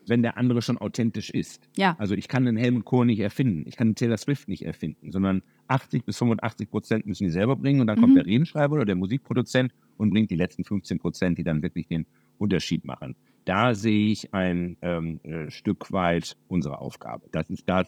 [0.07, 1.67] wenn der andere schon authentisch ist.
[1.77, 4.65] Ja, Also ich kann den Helmut Kohl nicht erfinden, ich kann den Taylor Swift nicht
[4.65, 8.17] erfinden, sondern 80 bis 85 Prozent müssen die selber bringen und dann kommt Mhm.
[8.17, 12.05] der Redenschreiber oder der Musikproduzent und bringt die letzten 15 Prozent, die dann wirklich den
[12.37, 13.15] Unterschied machen.
[13.45, 17.27] Da sehe ich ein ähm, äh, Stück weit unsere Aufgabe.
[17.31, 17.87] Das ist das,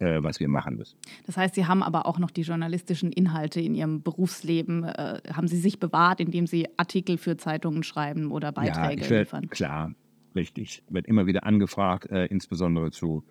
[0.00, 0.96] äh, was wir machen müssen.
[1.26, 5.48] das heißt, Sie haben aber auch noch die journalistischen Inhalte in Ihrem Berufsleben, äh, haben
[5.48, 9.48] Sie sich bewahrt, indem Sie Artikel für Zeitungen schreiben oder Beiträge ich werd, liefern?
[9.50, 9.92] klar,
[10.38, 10.82] richtig.
[10.88, 13.24] Wird immer wieder angefragt, äh, insbesondere zu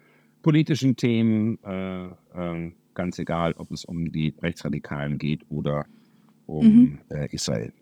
[0.43, 5.85] politischen Themen, äh, ähm, ganz egal, ob es um die Rechtsradikalen geht oder
[6.45, 6.99] um Mhm.
[7.09, 7.73] äh, Israel.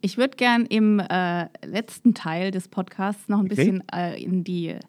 [0.00, 3.54] Ich würde gern im äh, letzten Teil des Podcasts noch ein Okay.
[3.54, 4.80] bisschen äh, in die äh,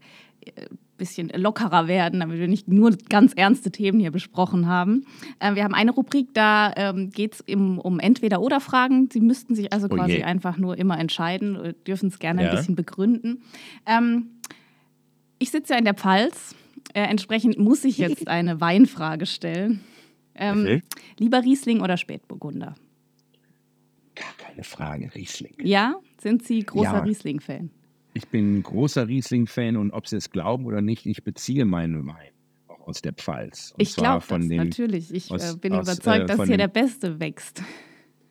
[0.98, 5.06] bisschen lockerer werden, damit wir nicht nur ganz ernste Themen hier besprochen haben.
[5.40, 9.10] Äh, wir haben eine Rubrik, da ähm, geht es um Entweder-Oder-Fragen.
[9.12, 10.24] Sie müssten sich also Oh quasi je.
[10.24, 12.50] einfach nur immer entscheiden, äh, dürfen es gerne Ja.
[12.52, 13.42] ein bisschen begründen.
[13.86, 14.28] Ähm,
[15.38, 16.56] ich sitze ja in der Pfalz.
[16.94, 19.82] Äh, entsprechend muss ich jetzt eine Weinfrage stellen.
[20.34, 20.82] Ähm, Okay.
[21.20, 22.76] Lieber Riesling oder Spätburgunder?
[24.16, 25.54] Gar keine Frage, Riesling.
[25.62, 27.00] Ja, sind Sie großer Ja.
[27.00, 27.70] Riesling-Fan?
[28.18, 32.08] Ich bin ein großer Riesling-Fan und ob Sie es glauben oder nicht, ich beziehe meinen
[32.08, 32.32] Wein
[32.70, 33.74] auch aus der Pfalz.
[33.78, 35.14] Und Ich glaube das dem, natürlich.
[35.14, 37.62] Ich aus- äh, bin aus, überzeugt, äh, dass hier dem- der Beste wächst.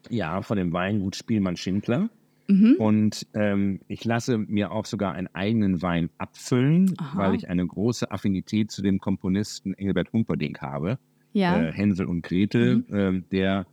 [0.08, 2.08] Ja, von dem Weingut Spielmann Schindler.
[2.48, 2.76] Mhm.
[2.78, 7.18] Und ähm, ich lasse mir auch sogar einen eigenen Wein abfüllen, Aha.
[7.18, 10.98] weil ich eine große Affinität zu dem Komponisten Engelbert Humperdinck habe.
[11.34, 12.84] Ja, Äh, Hänsel und Gretel, Mhm.
[12.90, 13.66] ähm, der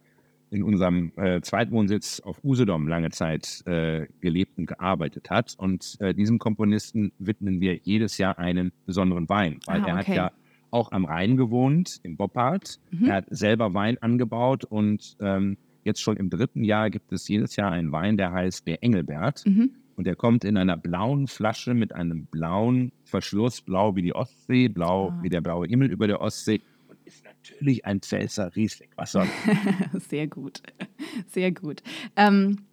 [0.51, 5.55] in unserem äh, Zweitwohnsitz auf Usedom lange Zeit äh, gelebt und gearbeitet hat.
[5.57, 10.07] Und äh, diesem Komponisten widmen wir jedes Jahr einen besonderen Wein, weil Ah, er okay.
[10.11, 10.31] hat ja
[10.69, 12.79] auch am Rhein gewohnt, im Boppard.
[12.91, 13.05] Mhm.
[13.05, 17.55] Er hat selber Wein angebaut und ähm, jetzt schon im dritten Jahr gibt es jedes
[17.55, 19.43] Jahr einen Wein, der heißt der Engelbert.
[19.45, 19.71] mhm.
[19.97, 24.67] Und der kommt in einer blauen Flasche mit einem blauen Verschluss, blau wie die Ostsee,
[24.67, 25.19] blau Ah.
[25.21, 26.61] wie der blaue Himmel über der Ostsee
[27.11, 28.89] ist natürlich ein Pfälzer Riesling.
[28.95, 29.27] Was soll?
[30.09, 30.61] sehr gut.
[31.27, 31.83] Sehr gut.
[32.15, 32.63] Ähm,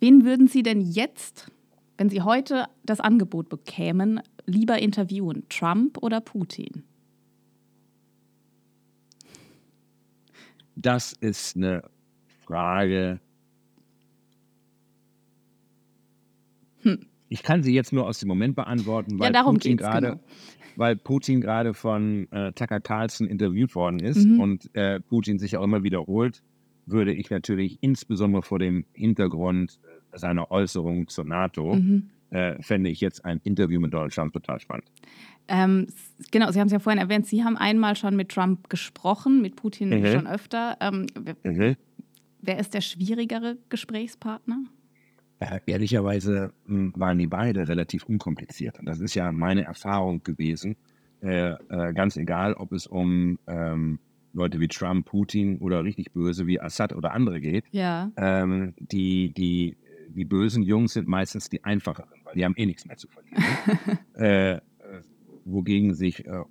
[0.00, 1.50] wen würden Sie denn jetzt,
[1.96, 5.44] wenn Sie heute das Angebot bekämen, lieber interviewen?
[5.48, 6.84] Trump oder Putin?
[10.76, 11.82] Das ist eine
[12.44, 13.20] Frage.
[16.82, 17.06] Hm.
[17.28, 20.20] Ich kann sie jetzt nur aus dem Moment beantworten, weil Ja, darum Putin gerade, genau.
[20.80, 24.40] Weil Putin gerade von äh, Tucker Carlson interviewt worden ist Mhm.
[24.40, 26.42] und äh, Putin sich auch immer wiederholt,
[26.86, 29.78] würde ich natürlich insbesondere vor dem Hintergrund
[30.12, 32.08] seiner Äußerung zur NATO Mhm.
[32.30, 34.86] äh, fände ich jetzt ein Interview mit Donald Trump total spannend.
[35.48, 35.86] Ähm,
[36.30, 39.56] genau, Sie haben es ja vorhin erwähnt, Sie haben einmal schon mit Trump gesprochen, mit
[39.56, 40.06] Putin Mhm.
[40.06, 40.78] schon öfter.
[40.80, 41.76] Ähm, wer, Mhm.
[42.40, 44.64] wer ist der schwierigere Gesprächspartner?
[45.40, 48.78] Äh, ehrlicherweise mh, waren die beide relativ unkompliziert.
[48.78, 50.76] Und das ist ja meine Erfahrung gewesen.
[51.22, 53.98] Äh, äh, ganz egal, ob es um ähm,
[54.34, 57.64] Leute wie Trump, Putin oder richtig böse wie Assad oder andere geht.
[57.72, 58.10] Ja.
[58.16, 59.76] Ähm, die, die,
[60.08, 63.42] die bösen Jungs sind meistens die einfacheren, weil die haben eh nichts mehr zu verlieren.
[64.16, 64.60] äh, äh,
[65.44, 66.42] wogegen sich äh,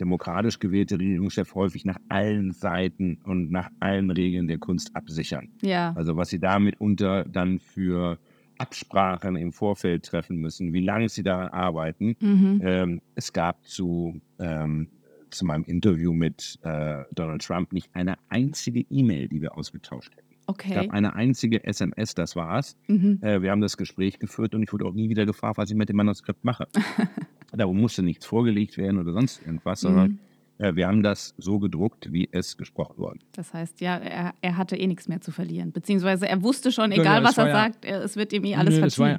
[0.00, 5.48] demokratisch gewählte Regierungschefs häufig nach allen Seiten und nach allen Regeln der Kunst absichern.
[5.62, 5.92] Ja.
[5.96, 8.18] Also was sie damit unter dann für
[8.58, 12.16] Absprachen im Vorfeld treffen müssen, wie lange sie daran arbeiten.
[12.20, 12.60] Mhm.
[12.62, 14.88] Ähm, es gab zu, ähm,
[15.30, 20.29] zu meinem Interview mit äh, Donald Trump nicht eine einzige E-Mail, die wir ausgetauscht hätten.
[20.58, 20.74] Es Okay.
[20.74, 22.76] gab eine einzige SMS, das war's.
[22.88, 23.18] Mhm.
[23.22, 25.76] Äh, wir haben das Gespräch geführt und ich wurde auch nie wieder gefragt, was ich
[25.76, 26.66] mit dem Manuskript mache.
[27.52, 30.18] da musste nichts vorgelegt werden oder sonst irgendwas, sondern Mhm.
[30.60, 33.18] Äh, wir haben das so gedruckt, wie es gesprochen wurde.
[33.32, 35.72] Das heißt, ja, er, er hatte eh nichts mehr zu verlieren.
[35.72, 38.74] Beziehungsweise er wusste schon, egal ja, was er ja, sagt, es wird ihm eh alles
[38.74, 39.18] nö, verziehen.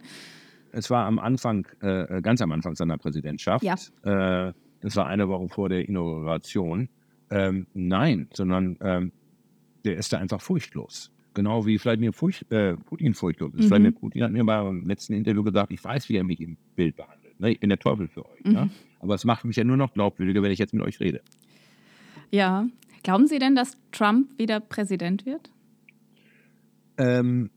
[0.71, 3.63] Es war, am Anfang, äh, ganz am Anfang seiner Präsidentschaft.
[3.63, 3.73] Ja.
[4.49, 6.89] Äh, das war eine Woche vor der Inauguration.
[7.29, 9.11] Ähm, nein, sondern ähm,
[9.83, 11.11] der ist da einfach furchtlos.
[11.33, 13.63] Genau wie Vladimir Furcht, äh, Putin furchtlos ist.
[13.63, 13.67] Mhm.
[13.67, 16.97] Vladimir Putin hat mir beim letzten Interview gesagt, ich weiß, wie er mich im Bild
[16.97, 17.39] behandelt.
[17.39, 17.51] Ne?
[17.51, 18.43] Ich bin der Teufel für euch.
[18.43, 18.51] Mhm.
[18.51, 18.69] Ne?
[18.99, 21.21] Aber es macht mich ja nur noch glaubwürdiger, wenn ich jetzt mit euch rede.
[22.29, 22.67] Ja.
[23.03, 25.49] Glauben Sie denn, dass Trump wieder Präsident wird?
[26.97, 27.49] Ähm,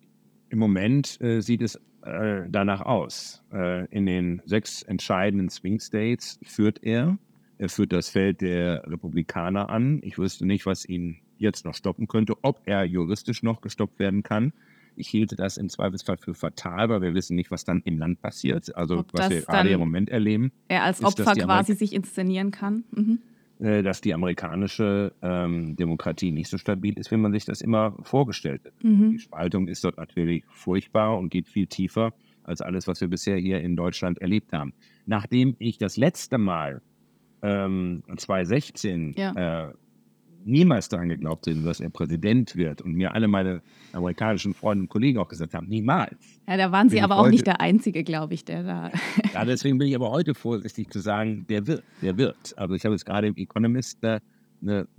[0.48, 3.42] Im Moment äh, sieht es äh, danach aus.
[3.52, 7.18] Äh, in den sechs entscheidenden Swing States führt er.
[7.58, 10.00] Er führt das Feld der Republikaner an.
[10.02, 14.22] Ich wüsste nicht, was ihn jetzt noch stoppen könnte, ob er juristisch noch gestoppt werden
[14.22, 14.52] kann.
[14.96, 18.22] Ich hielte das im Zweifelsfall für fatal, weil wir wissen nicht, was dann im Land
[18.22, 18.74] passiert.
[18.76, 20.52] Also ob was wir gerade im Moment erleben.
[20.68, 22.84] Er als Opfer ist, quasi sich inszenieren kann.
[22.92, 23.18] Mhm.
[23.60, 27.96] Äh, dass die amerikanische ähm, Demokratie nicht so stabil ist, wie man sich das immer
[28.02, 28.72] vorgestellt hat.
[28.82, 29.12] Mhm.
[29.12, 32.12] Die Spaltung ist dort natürlich furchtbar und geht viel tiefer
[32.42, 34.74] als alles, was wir bisher hier in Deutschland erlebt haben.
[35.06, 36.82] Nachdem ich das letzte Mal
[37.42, 39.68] ähm, 2016 ja.
[39.68, 39.72] äh,
[40.44, 44.88] niemals daran geglaubt hätte, dass er Präsident wird und mir alle meine amerikanischen Freunde und
[44.88, 46.16] Kollegen auch gesagt haben, niemals.
[46.48, 48.90] Ja, da waren Sie aber auch nicht der Einzige, glaube ich, der da.
[49.34, 52.54] ja, deswegen bin ich aber heute vorsichtig zu sagen, der wird, der wird.
[52.56, 54.20] Also ich habe jetzt gerade im Economist eine,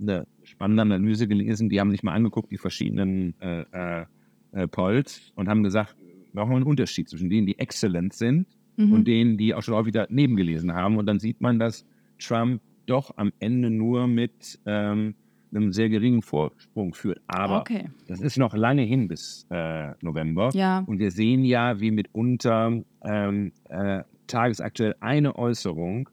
[0.00, 4.04] eine, spannende Analyse gelesen, die haben sich mal angeguckt, die verschiedenen äh, äh,
[4.52, 5.96] äh Polls und haben gesagt,
[6.32, 8.92] wir brauchen einen Unterschied zwischen denen, die exzellent sind mhm.
[8.92, 10.96] und denen, die auch schon häufig daneben gelesen haben.
[10.98, 11.84] Und dann sieht man, dass
[12.18, 15.14] Trump doch am Ende nur mit ähm,
[15.50, 17.20] einem sehr geringen Vorsprung führt.
[17.26, 17.90] Aber okay.
[18.08, 20.50] das ist noch lange hin bis äh, November.
[20.52, 20.80] Ja.
[20.86, 26.08] Und wir sehen ja, wie mitunter ähm, äh, tagesaktuell eine Äußerung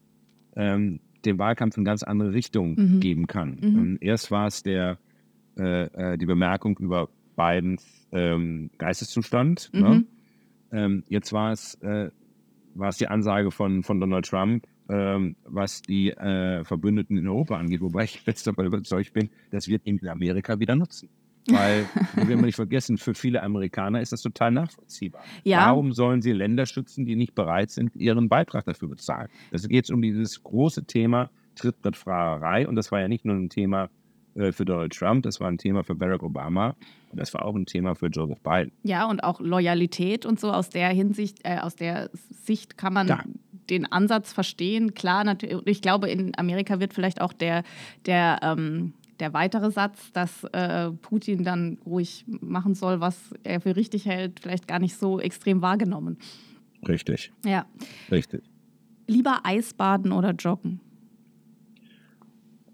[0.56, 3.00] ähm, dem Wahlkampf in ganz andere Richtung mhm.
[3.00, 3.58] geben kann.
[3.60, 3.78] Mhm.
[3.78, 4.98] Ähm, erst war es der,
[5.58, 9.70] äh, äh, die Bemerkung über Bidens ähm, Geisteszustand.
[9.72, 9.80] Ne?
[9.80, 10.06] Mhm.
[10.70, 11.02] Ne?
[11.08, 12.10] Jetzt war es, äh,
[12.74, 17.56] war es die Ansage von, von Donald Trump, ähm, was die äh, Verbündeten in Europa
[17.56, 21.08] angeht, wobei ich fest davon überzeugt bin, das wird in Amerika wieder nutzen.
[21.48, 25.22] Weil, wir werden nicht vergessen, für viele Amerikaner ist das total nachvollziehbar.
[25.42, 25.66] Ja.
[25.66, 29.28] Warum sollen sie Länder schützen, die nicht bereit sind, ihren Beitrag dafür bezahlen?
[29.50, 33.90] Es geht um dieses große Thema Trittbrettfahrerei und das war ja nicht nur ein Thema
[34.34, 36.74] äh, für Donald Trump, das war ein Thema für Barack Obama
[37.10, 38.72] und das war auch ein Thema für Joseph Biden.
[38.82, 43.06] Ja, und auch Loyalität und so aus der Hinsicht, äh, aus der Sicht kann man
[43.06, 43.22] da
[43.70, 44.94] den Ansatz verstehen.
[44.94, 47.62] Klar, natürlich, ich glaube, in Amerika wird vielleicht auch der,
[48.06, 53.76] der, ähm, der weitere Satz, dass äh, Putin dann ruhig machen soll, was er für
[53.76, 56.18] richtig hält, vielleicht gar nicht so extrem wahrgenommen.
[56.86, 57.32] Richtig.
[57.44, 57.66] Ja.
[58.10, 58.42] Richtig.
[59.06, 60.80] Lieber Eisbaden oder joggen?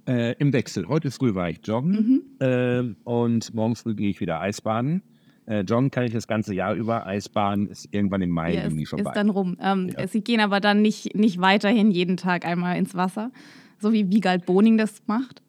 [0.07, 0.89] Äh, Im Wechsel.
[0.89, 2.47] Heute früh war ich joggen mhm.
[2.47, 5.03] äh, und morgen früh gehe ich wieder Eisbaden.
[5.51, 7.07] Äh, joggen kann ich das ganze Jahr über.
[7.07, 9.11] Eisbahn ist irgendwann im Mai, ja, Juni vorbei.
[9.11, 9.57] Ist dann rum.
[9.61, 10.07] Ähm, ja.
[10.07, 13.33] Sie gehen aber dann nicht, nicht weiterhin jeden Tag einmal ins Wasser,
[13.81, 15.43] so wie Wiegald Boning das macht.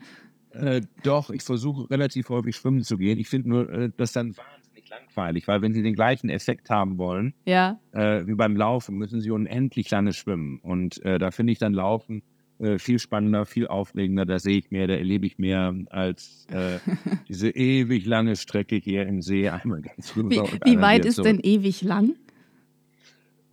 [0.54, 3.20] Äh, doch, ich versuche relativ häufig schwimmen zu gehen.
[3.20, 6.97] Ich finde nur, äh, das dann wahnsinnig langweilig, weil wenn Sie den gleichen Effekt haben
[6.97, 7.80] wollen, ja.
[7.91, 10.60] äh, wie beim Laufen, müssen Sie unendlich lange schwimmen.
[10.64, 12.24] Und äh, da finde ich dann Laufen
[12.62, 14.26] äh, viel spannender, viel aufregender.
[14.26, 16.78] Da sehe ich mehr, da erlebe ich mehr als äh,
[17.28, 19.49] diese ewig lange Strecke hier im See.
[19.49, 21.28] Einmal ganz rüber wie, wie weit ist zurück.
[21.28, 22.16] denn ewig lang?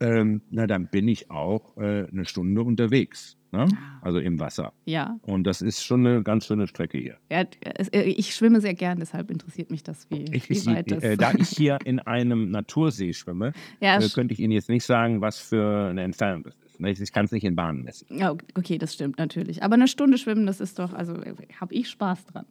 [0.00, 3.36] Ähm, na, dann bin ich auch äh, eine Stunde unterwegs.
[3.50, 3.66] Ne?
[3.72, 3.98] Ah.
[4.02, 4.74] Also im Wasser.
[4.84, 5.18] Ja.
[5.22, 7.16] Und das ist schon eine ganz schöne Strecke hier.
[7.30, 7.44] Ja,
[7.92, 11.16] äh, ich schwimme sehr gern, deshalb interessiert mich das, wie, ich, wie weit das äh,
[11.16, 15.22] Da ich hier in einem Natursee schwimme, ja, äh, könnte ich Ihnen jetzt nicht sagen,
[15.22, 16.67] was für eine Entfernung das ist.
[16.80, 18.06] Ich kann es nicht in Bahnen messen.
[18.10, 19.62] Ja, okay, das stimmt natürlich.
[19.62, 21.14] Aber eine Stunde schwimmen, das ist doch, also
[21.60, 22.46] habe ich Spaß dran.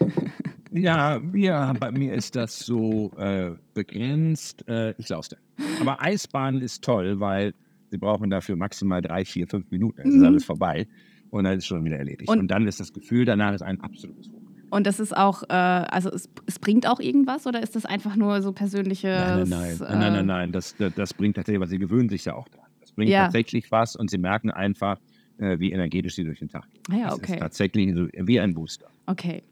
[0.72, 4.66] ja, ja, bei mir ist das so äh, begrenzt.
[4.68, 5.36] Äh, ich laufe
[5.80, 7.54] Aber Eisbahn ist toll, weil
[7.90, 9.98] sie brauchen dafür maximal drei, vier, fünf Minuten.
[9.98, 10.24] Dann ist mhm.
[10.24, 10.86] alles vorbei
[11.30, 12.28] und dann ist schon wieder erledigt.
[12.28, 14.40] Und, und dann ist das Gefühl danach ist ein absolutes Hoch.
[14.70, 18.16] Und das ist auch, äh, also es, es, bringt auch irgendwas oder ist das einfach
[18.16, 19.08] nur so persönliche.
[19.08, 20.52] Nein, nein, nein, nein, nein, nein, nein.
[20.52, 22.67] Das, das, das bringt tatsächlich, weil sie gewöhnen sich ja auch dran
[22.98, 23.24] bringt ja.
[23.24, 24.98] tatsächlich was und sie merken einfach,
[25.38, 26.82] äh, wie energetisch sie durch den Tag gehen.
[26.90, 27.20] Ah ja, okay.
[27.20, 28.88] Das ist tatsächlich so, wie ein Booster.
[29.06, 29.42] Okay.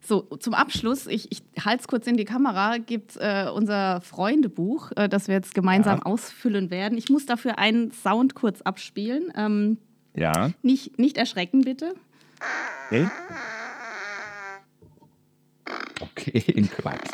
[0.00, 4.90] So, zum Abschluss, ich, ich halte es kurz in die Kamera, gibt äh, unser Freundebuch,
[4.96, 6.06] äh, das wir jetzt gemeinsam ja.
[6.06, 6.98] ausfüllen werden.
[6.98, 9.32] Ich muss dafür einen Sound kurz abspielen.
[9.36, 9.78] Ähm,
[10.16, 10.50] ja.
[10.62, 11.94] Nicht, nicht erschrecken, bitte.
[12.88, 13.08] Okay.
[16.00, 17.10] Okay, Quatsch.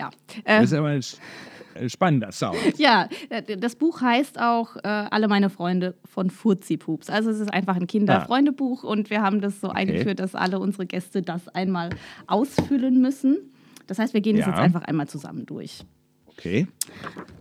[0.00, 0.10] Ja.
[0.44, 2.56] Das ist aber ein spannender Sound.
[2.78, 7.08] Ja, äh, das Buch heißt auch äh, Alle meine Freunde von Furzi-Pups.
[7.10, 9.78] Also es ist einfach ein Kinderfreundebuch und wir haben das so Okay.
[9.80, 11.90] eingeführt, dass alle unsere Gäste das einmal
[12.26, 13.38] ausfüllen müssen.
[13.86, 14.52] Das heißt, wir gehen das Ja.
[14.52, 15.84] jetzt einfach einmal zusammen durch.
[16.26, 16.66] Okay.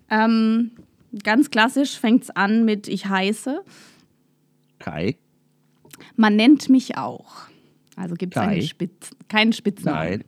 [0.10, 0.72] Ähm,
[1.24, 3.62] ganz klassisch fängt es an mit Ich heiße.
[4.80, 5.18] Kai.
[6.16, 7.32] Man nennt mich auch.
[7.96, 8.68] Also gibt es.
[8.70, 10.24] Spitz keinen Spitznamen.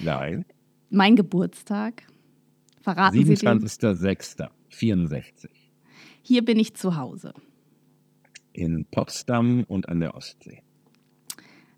[0.00, 0.44] Nein.
[0.44, 0.44] Nein.
[0.90, 2.04] Mein Geburtstag.
[2.80, 3.36] Verraten Sie den.
[3.36, 5.48] 27.06.64.
[6.22, 7.32] Hier bin ich zu Hause.
[8.52, 10.62] In Potsdam und an der Ostsee.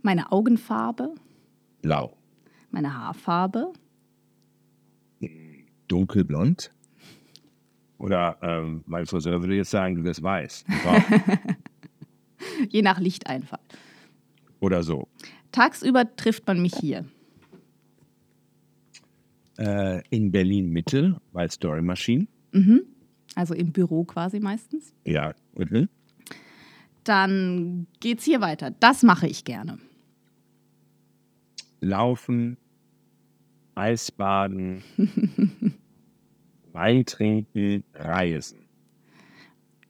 [0.02, 1.14] Meine Augenfarbe,
[1.82, 2.16] Blau.
[2.70, 3.72] meine Haarfarbe,
[5.88, 6.72] Dunkelblond.
[7.98, 10.64] Oder ähm, mein Friseur würde jetzt sagen, du wirst weiß.
[12.68, 13.58] Je nach Lichteinfall.
[14.60, 15.08] Oder so.
[15.50, 17.06] Tagsüber trifft man mich hier.
[19.58, 22.28] Äh, in Berlin Mitte bei Story Machine.
[22.52, 22.82] Mhm.
[23.34, 24.94] Also im Büro quasi meistens.
[25.04, 25.88] Ja, Mittel.
[27.04, 28.70] Dann geht's hier weiter.
[28.70, 29.78] Das mache ich gerne.
[31.80, 32.56] Laufen,
[33.74, 34.82] Eisbaden,
[36.72, 38.68] Wein trinken, reisen.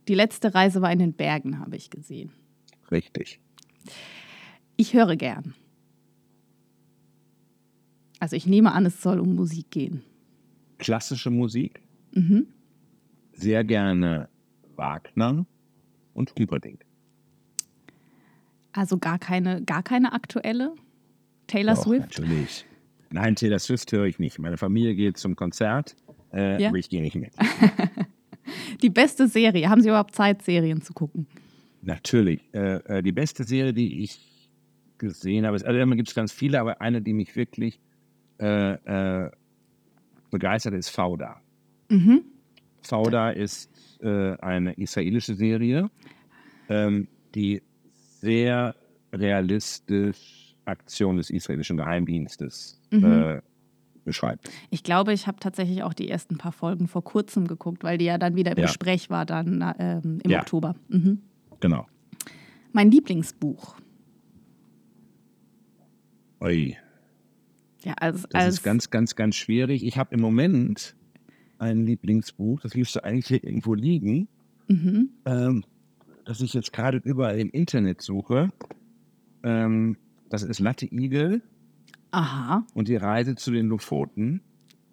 [0.06, 2.32] Die letzte Reise war in den Bergen, habe ich gesehen.
[2.90, 3.40] Richtig.
[4.76, 5.54] Ich höre gern.
[8.20, 10.02] Also ich nehme an, es soll um Musik gehen.
[10.78, 11.80] Klassische Musik,
[12.12, 12.46] Mhm.
[13.32, 14.28] sehr gerne
[14.76, 15.44] Wagner
[16.14, 16.84] und Humperdinck.
[18.72, 20.74] Also gar keine, gar keine aktuelle.
[21.46, 22.18] Taylor Doch, Swift.
[22.18, 22.64] Natürlich.
[23.10, 24.38] Nein, Taylor Swift höre ich nicht.
[24.38, 25.96] Meine Familie geht zum Konzert,
[26.32, 26.68] äh, Ja.
[26.68, 27.32] aber ich gehe nicht mit.
[28.82, 29.68] Die beste Serie.
[29.68, 31.26] Haben Sie überhaupt Zeit, Serien zu gucken?
[31.82, 32.40] Natürlich.
[32.52, 34.20] Äh, äh, die beste Serie, die ich
[34.98, 37.78] gesehen habe, ist, also immer gibt es ganz viele, aber eine, die mich wirklich
[38.38, 39.30] äh, äh,
[40.30, 41.40] begeistert, ist Fauda.
[41.90, 42.22] Mhm.
[42.82, 43.70] Fauda ist
[44.02, 45.90] äh, eine israelische Serie,
[46.68, 47.62] ähm, die
[48.20, 48.74] sehr
[49.12, 53.04] realistisch Aktion des israelischen Geheimdienstes Mhm.
[53.04, 53.42] äh,
[54.04, 54.50] beschreibt.
[54.70, 58.04] Ich glaube, ich habe tatsächlich auch die ersten paar Folgen vor kurzem geguckt, weil die
[58.06, 58.66] ja dann wieder im Ja.
[58.66, 60.40] Gespräch war, dann na, ähm, im Ja.
[60.40, 60.74] Oktober.
[60.88, 61.20] Mhm.
[61.60, 61.86] Genau.
[62.72, 63.76] Mein Lieblingsbuch.
[66.40, 66.76] Ui,
[67.84, 69.84] Ja, als, das als ist ganz, ganz, ganz schwierig.
[69.84, 70.96] Ich habe im Moment
[71.58, 74.28] ein Lieblingsbuch, das müsste eigentlich hier irgendwo liegen,
[74.68, 75.10] mhm.
[75.24, 75.64] ähm,
[76.24, 78.50] das ich jetzt gerade überall im Internet suche.
[79.42, 79.96] Ähm,
[80.28, 81.42] das ist Latte Igel
[82.10, 82.66] Aha.
[82.74, 84.42] und die Reise zu den Lofoten.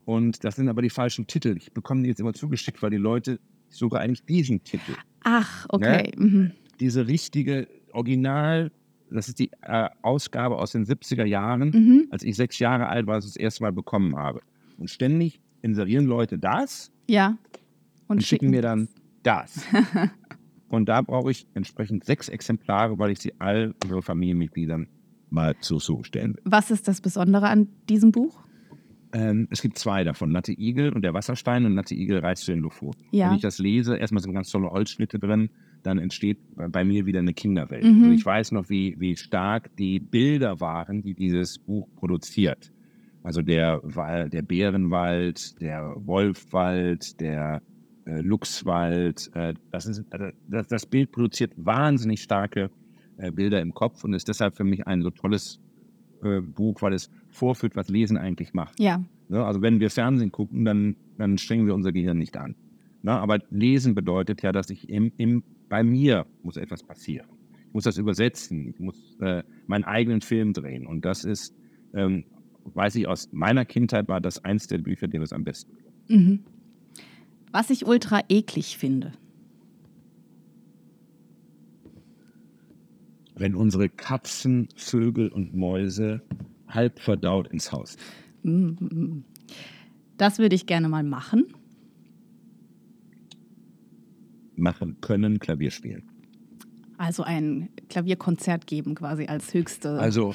[0.06, 1.56] Und das sind aber die falschen Titel.
[1.58, 4.94] Ich bekomme die jetzt immer zugeschickt, weil die Leute, ich suche eigentlich diesen Titel.
[5.24, 6.12] Ach, okay.
[6.16, 6.52] Mhm.
[6.80, 8.72] Diese richtige Original,
[9.16, 12.08] das ist die äh, Ausgabe aus den 70er Jahren, Mhm.
[12.12, 14.42] als ich sechs Jahre alt war, als ich das erste Mal bekommen habe.
[14.78, 17.38] Und ständig inserieren Leute das Ja.
[18.08, 18.90] und, schicken mir dann
[19.24, 19.66] das.
[20.70, 24.88] und da brauche ich entsprechend sechs Exemplare, weil ich sie all unseren Familienmitgliedern
[25.30, 26.42] mal zur Verfügung stellen will.
[26.46, 28.40] Was ist das Besondere an diesem Buch?
[29.14, 32.52] Ähm, es gibt zwei davon, Latte Igel und der Wasserstein und Latte Igel reist zu
[32.52, 33.06] den Lofoten.
[33.12, 33.30] Ja.
[33.30, 35.50] Wenn ich das lese, erstmal sind ganz tolle Holzschnitte drin,
[35.86, 37.84] dann entsteht bei- mir wieder eine Kinderwelt.
[37.84, 38.04] Mhm.
[38.06, 42.72] Und ich weiß noch, wie, wie stark die Bilder waren, die dieses Buch produziert.
[43.24, 43.80] Also der,
[44.28, 47.62] der Bärenwald, der Wolfwald, der
[48.06, 49.32] äh, Luchswald.
[49.34, 52.70] Äh, das, ist, äh, das, das Bild produziert wahnsinnig starke
[53.18, 55.60] äh, Bilder im Kopf und ist deshalb für mich ein so tolles
[56.24, 58.80] äh, Buch, weil es vorführt, was Lesen eigentlich macht.
[58.80, 59.04] Ja.
[59.28, 59.44] Ne?
[59.44, 62.56] Also wenn wir Fernsehen gucken, dann, dann strengen wir unser Gehirn nicht an.
[63.02, 63.12] Ne?
[63.12, 67.28] Aber Lesen bedeutet ja, dass ich im, im, bei mir muss etwas passieren.
[67.68, 70.86] Ich muss das übersetzen, ich muss äh, meinen eigenen Film drehen.
[70.86, 71.54] Und das ist,
[71.94, 72.26] ähm,
[72.74, 75.74] weiß ich aus meiner Kindheit, war das eins der Bücher, die das am besten.
[76.08, 76.40] Mhm.
[77.52, 79.14] Was ich ultra eklig finde.
[83.38, 86.22] Wenn unsere Katzen, Vögel und Mäuse
[86.68, 87.98] halb verdaut ins Haus.
[88.44, 89.26] Mhm.
[90.18, 91.46] Das würde ich gerne mal machen.
[94.58, 96.04] Machen können, Klavier spielen.
[96.98, 100.00] Also ein Klavierkonzert geben quasi als höchste.
[100.00, 100.34] Also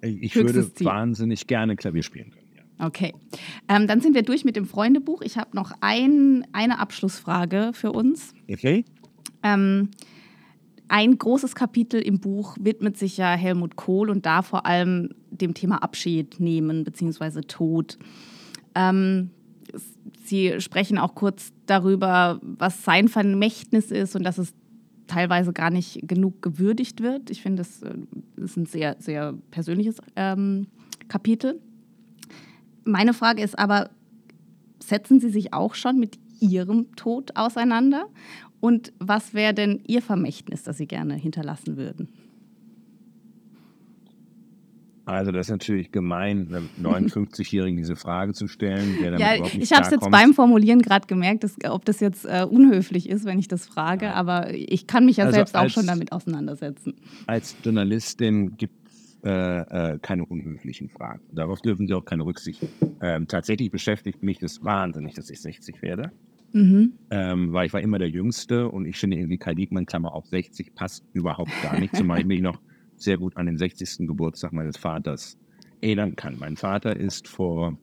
[0.00, 0.86] ich würde Ziel.
[0.86, 2.46] wahnsinnig gerne Klavier spielen können.
[2.56, 2.86] Ja.
[2.86, 3.12] Okay.
[3.68, 5.20] Ähm, dann sind wir durch mit dem Freundebuch.
[5.22, 8.32] Ich habe noch ein, eine Abschlussfrage für uns.
[8.50, 8.84] Okay?
[9.42, 9.90] Ähm,
[10.88, 15.54] ein großes Kapitel im Buch widmet sich ja Helmut Kohl und da vor allem dem
[15.54, 17.42] Thema Abschied nehmen bzw.
[17.42, 17.98] Tod.
[18.74, 19.30] Ähm,
[20.30, 24.54] Sie sprechen auch kurz darüber, was sein Vermächtnis ist und dass es
[25.08, 27.30] teilweise gar nicht genug gewürdigt wird.
[27.30, 27.96] Ich finde, das äh,
[28.36, 30.68] ist ein sehr, sehr persönliches ähm,
[31.08, 31.60] Kapitel.
[32.84, 33.90] Meine Frage ist aber,
[34.78, 38.06] setzen Sie sich auch schon mit Ihrem Tod auseinander?
[38.60, 42.08] Und was wäre denn Ihr Vermächtnis, das Sie gerne hinterlassen würden?
[45.10, 48.96] Also das ist natürlich gemein, einem 59-Jährigen diese Frage zu stellen.
[49.18, 53.08] ja, ich habe es jetzt beim Formulieren gerade gemerkt, dass, ob das jetzt äh, unhöflich
[53.08, 54.14] ist, wenn ich das frage, ja.
[54.14, 56.94] aber ich kann mich ja also selbst als, auch schon damit auseinandersetzen.
[57.26, 61.20] Als Journalistin gibt es äh, äh, keine unhöflichen Fragen.
[61.32, 62.62] Darauf dürfen Sie auch keine Rücksicht.
[63.02, 66.12] Ähm, tatsächlich beschäftigt mich das wahnsinnig, dass ich 60 werde.
[66.52, 66.92] Mhm.
[67.10, 70.26] Ähm, weil ich war immer der Jüngste und ich finde irgendwie Kai Diekmann, Klammer auf
[70.26, 72.58] 60, passt überhaupt gar nicht, zumal ich mich noch
[73.02, 74.06] sehr gut an den 60.
[74.06, 75.38] Geburtstag meines Vaters
[75.80, 76.36] erinnern kann.
[76.38, 77.78] Mein Vater ist vor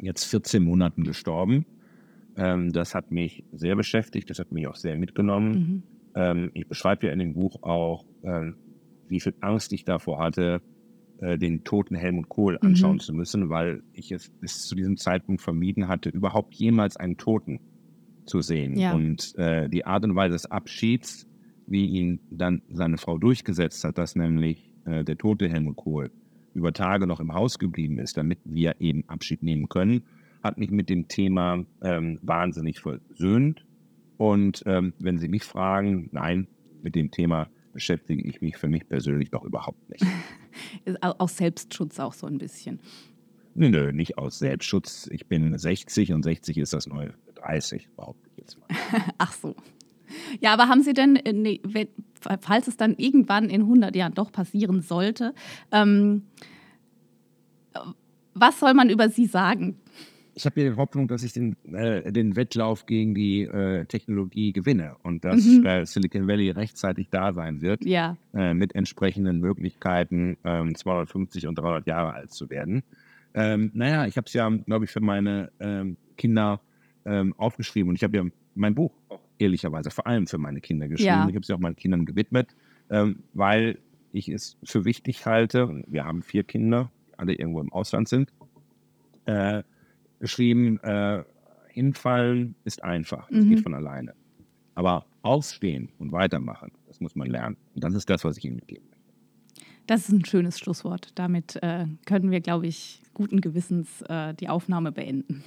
[0.00, 1.64] jetzt 14 Monaten gestorben.
[2.36, 5.52] Ähm, das hat mich sehr beschäftigt, das hat mich auch sehr mitgenommen.
[5.52, 5.82] Mhm.
[6.14, 8.52] Ähm, ich beschreibe ja in dem Buch auch, äh,
[9.08, 10.62] wie viel Angst ich davor hatte,
[11.20, 12.68] äh, den toten Helmut Kohl mhm.
[12.68, 13.00] anschauen mhm.
[13.00, 17.60] zu müssen, weil ich es bis zu diesem Zeitpunkt vermieden hatte, überhaupt jemals einen Toten
[18.24, 18.78] zu sehen.
[18.78, 18.92] Ja.
[18.94, 21.26] Und äh, die Art und Weise des Abschieds
[21.72, 26.10] wie ihn dann seine Frau durchgesetzt hat, dass nämlich äh, der tote Helmut Kohl
[26.54, 30.02] über Tage noch im Haus geblieben ist, damit wir eben Abschied nehmen können,
[30.42, 33.64] hat mich mit dem Thema ähm, wahnsinnig versöhnt.
[34.18, 36.46] Und ähm, wenn Sie mich fragen, nein,
[36.82, 40.04] mit dem Thema beschäftige ich mich für mich persönlich doch überhaupt nicht.
[41.00, 42.80] aus Selbstschutz auch so ein bisschen.
[43.54, 45.08] Nö, nö, nicht aus Selbstschutz.
[45.10, 48.68] Ich bin 60 und 60 ist das neue 30, behaupte ich jetzt mal.
[49.18, 49.56] Ach so.
[50.40, 51.60] Ja, aber haben Sie denn, nee,
[52.40, 55.34] falls es dann irgendwann in 100 Jahren doch passieren sollte,
[55.70, 56.22] ähm,
[58.34, 59.78] was soll man über Sie sagen?
[60.34, 64.52] Ich habe ja die Hoffnung, dass ich den, äh, den Wettlauf gegen die äh, Technologie
[64.52, 65.66] gewinne und dass mhm.
[65.66, 68.16] äh, Silicon Valley rechtzeitig da sein wird, ja.
[68.32, 72.82] Äh, mit entsprechenden Möglichkeiten, 250 ähm, und 300 Jahre alt zu werden.
[73.34, 76.60] Ähm, naja, ich habe es ja, glaube ich, für meine ähm, Kinder
[77.04, 80.88] ähm, aufgeschrieben und ich habe ja mein Buch auch ehrlicherweise vor allem für meine Kinder
[80.88, 81.08] geschrieben.
[81.08, 81.28] Ja.
[81.28, 82.54] Ich habe sie auch meinen Kindern gewidmet,
[82.90, 83.78] ähm, weil
[84.12, 88.32] ich es für wichtig halte, wir haben vier Kinder, die alle irgendwo im Ausland sind,
[89.26, 89.62] äh,
[90.20, 91.24] geschrieben, äh,
[91.68, 93.50] hinfallen ist einfach, das mhm.
[93.50, 94.14] geht von alleine.
[94.74, 97.56] Aber aufstehen und weitermachen, das muss man lernen.
[97.74, 98.92] Und das ist das, was ich Ihnen mitgeben möchte.
[99.86, 101.10] Das ist ein schönes Schlusswort.
[101.16, 105.42] Damit äh, können wir, glaube ich, guten Gewissens äh, die Aufnahme beenden.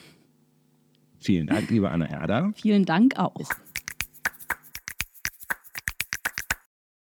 [1.20, 2.52] Vielen Dank, liebe Anna Herder.
[2.56, 3.36] Vielen Dank auch.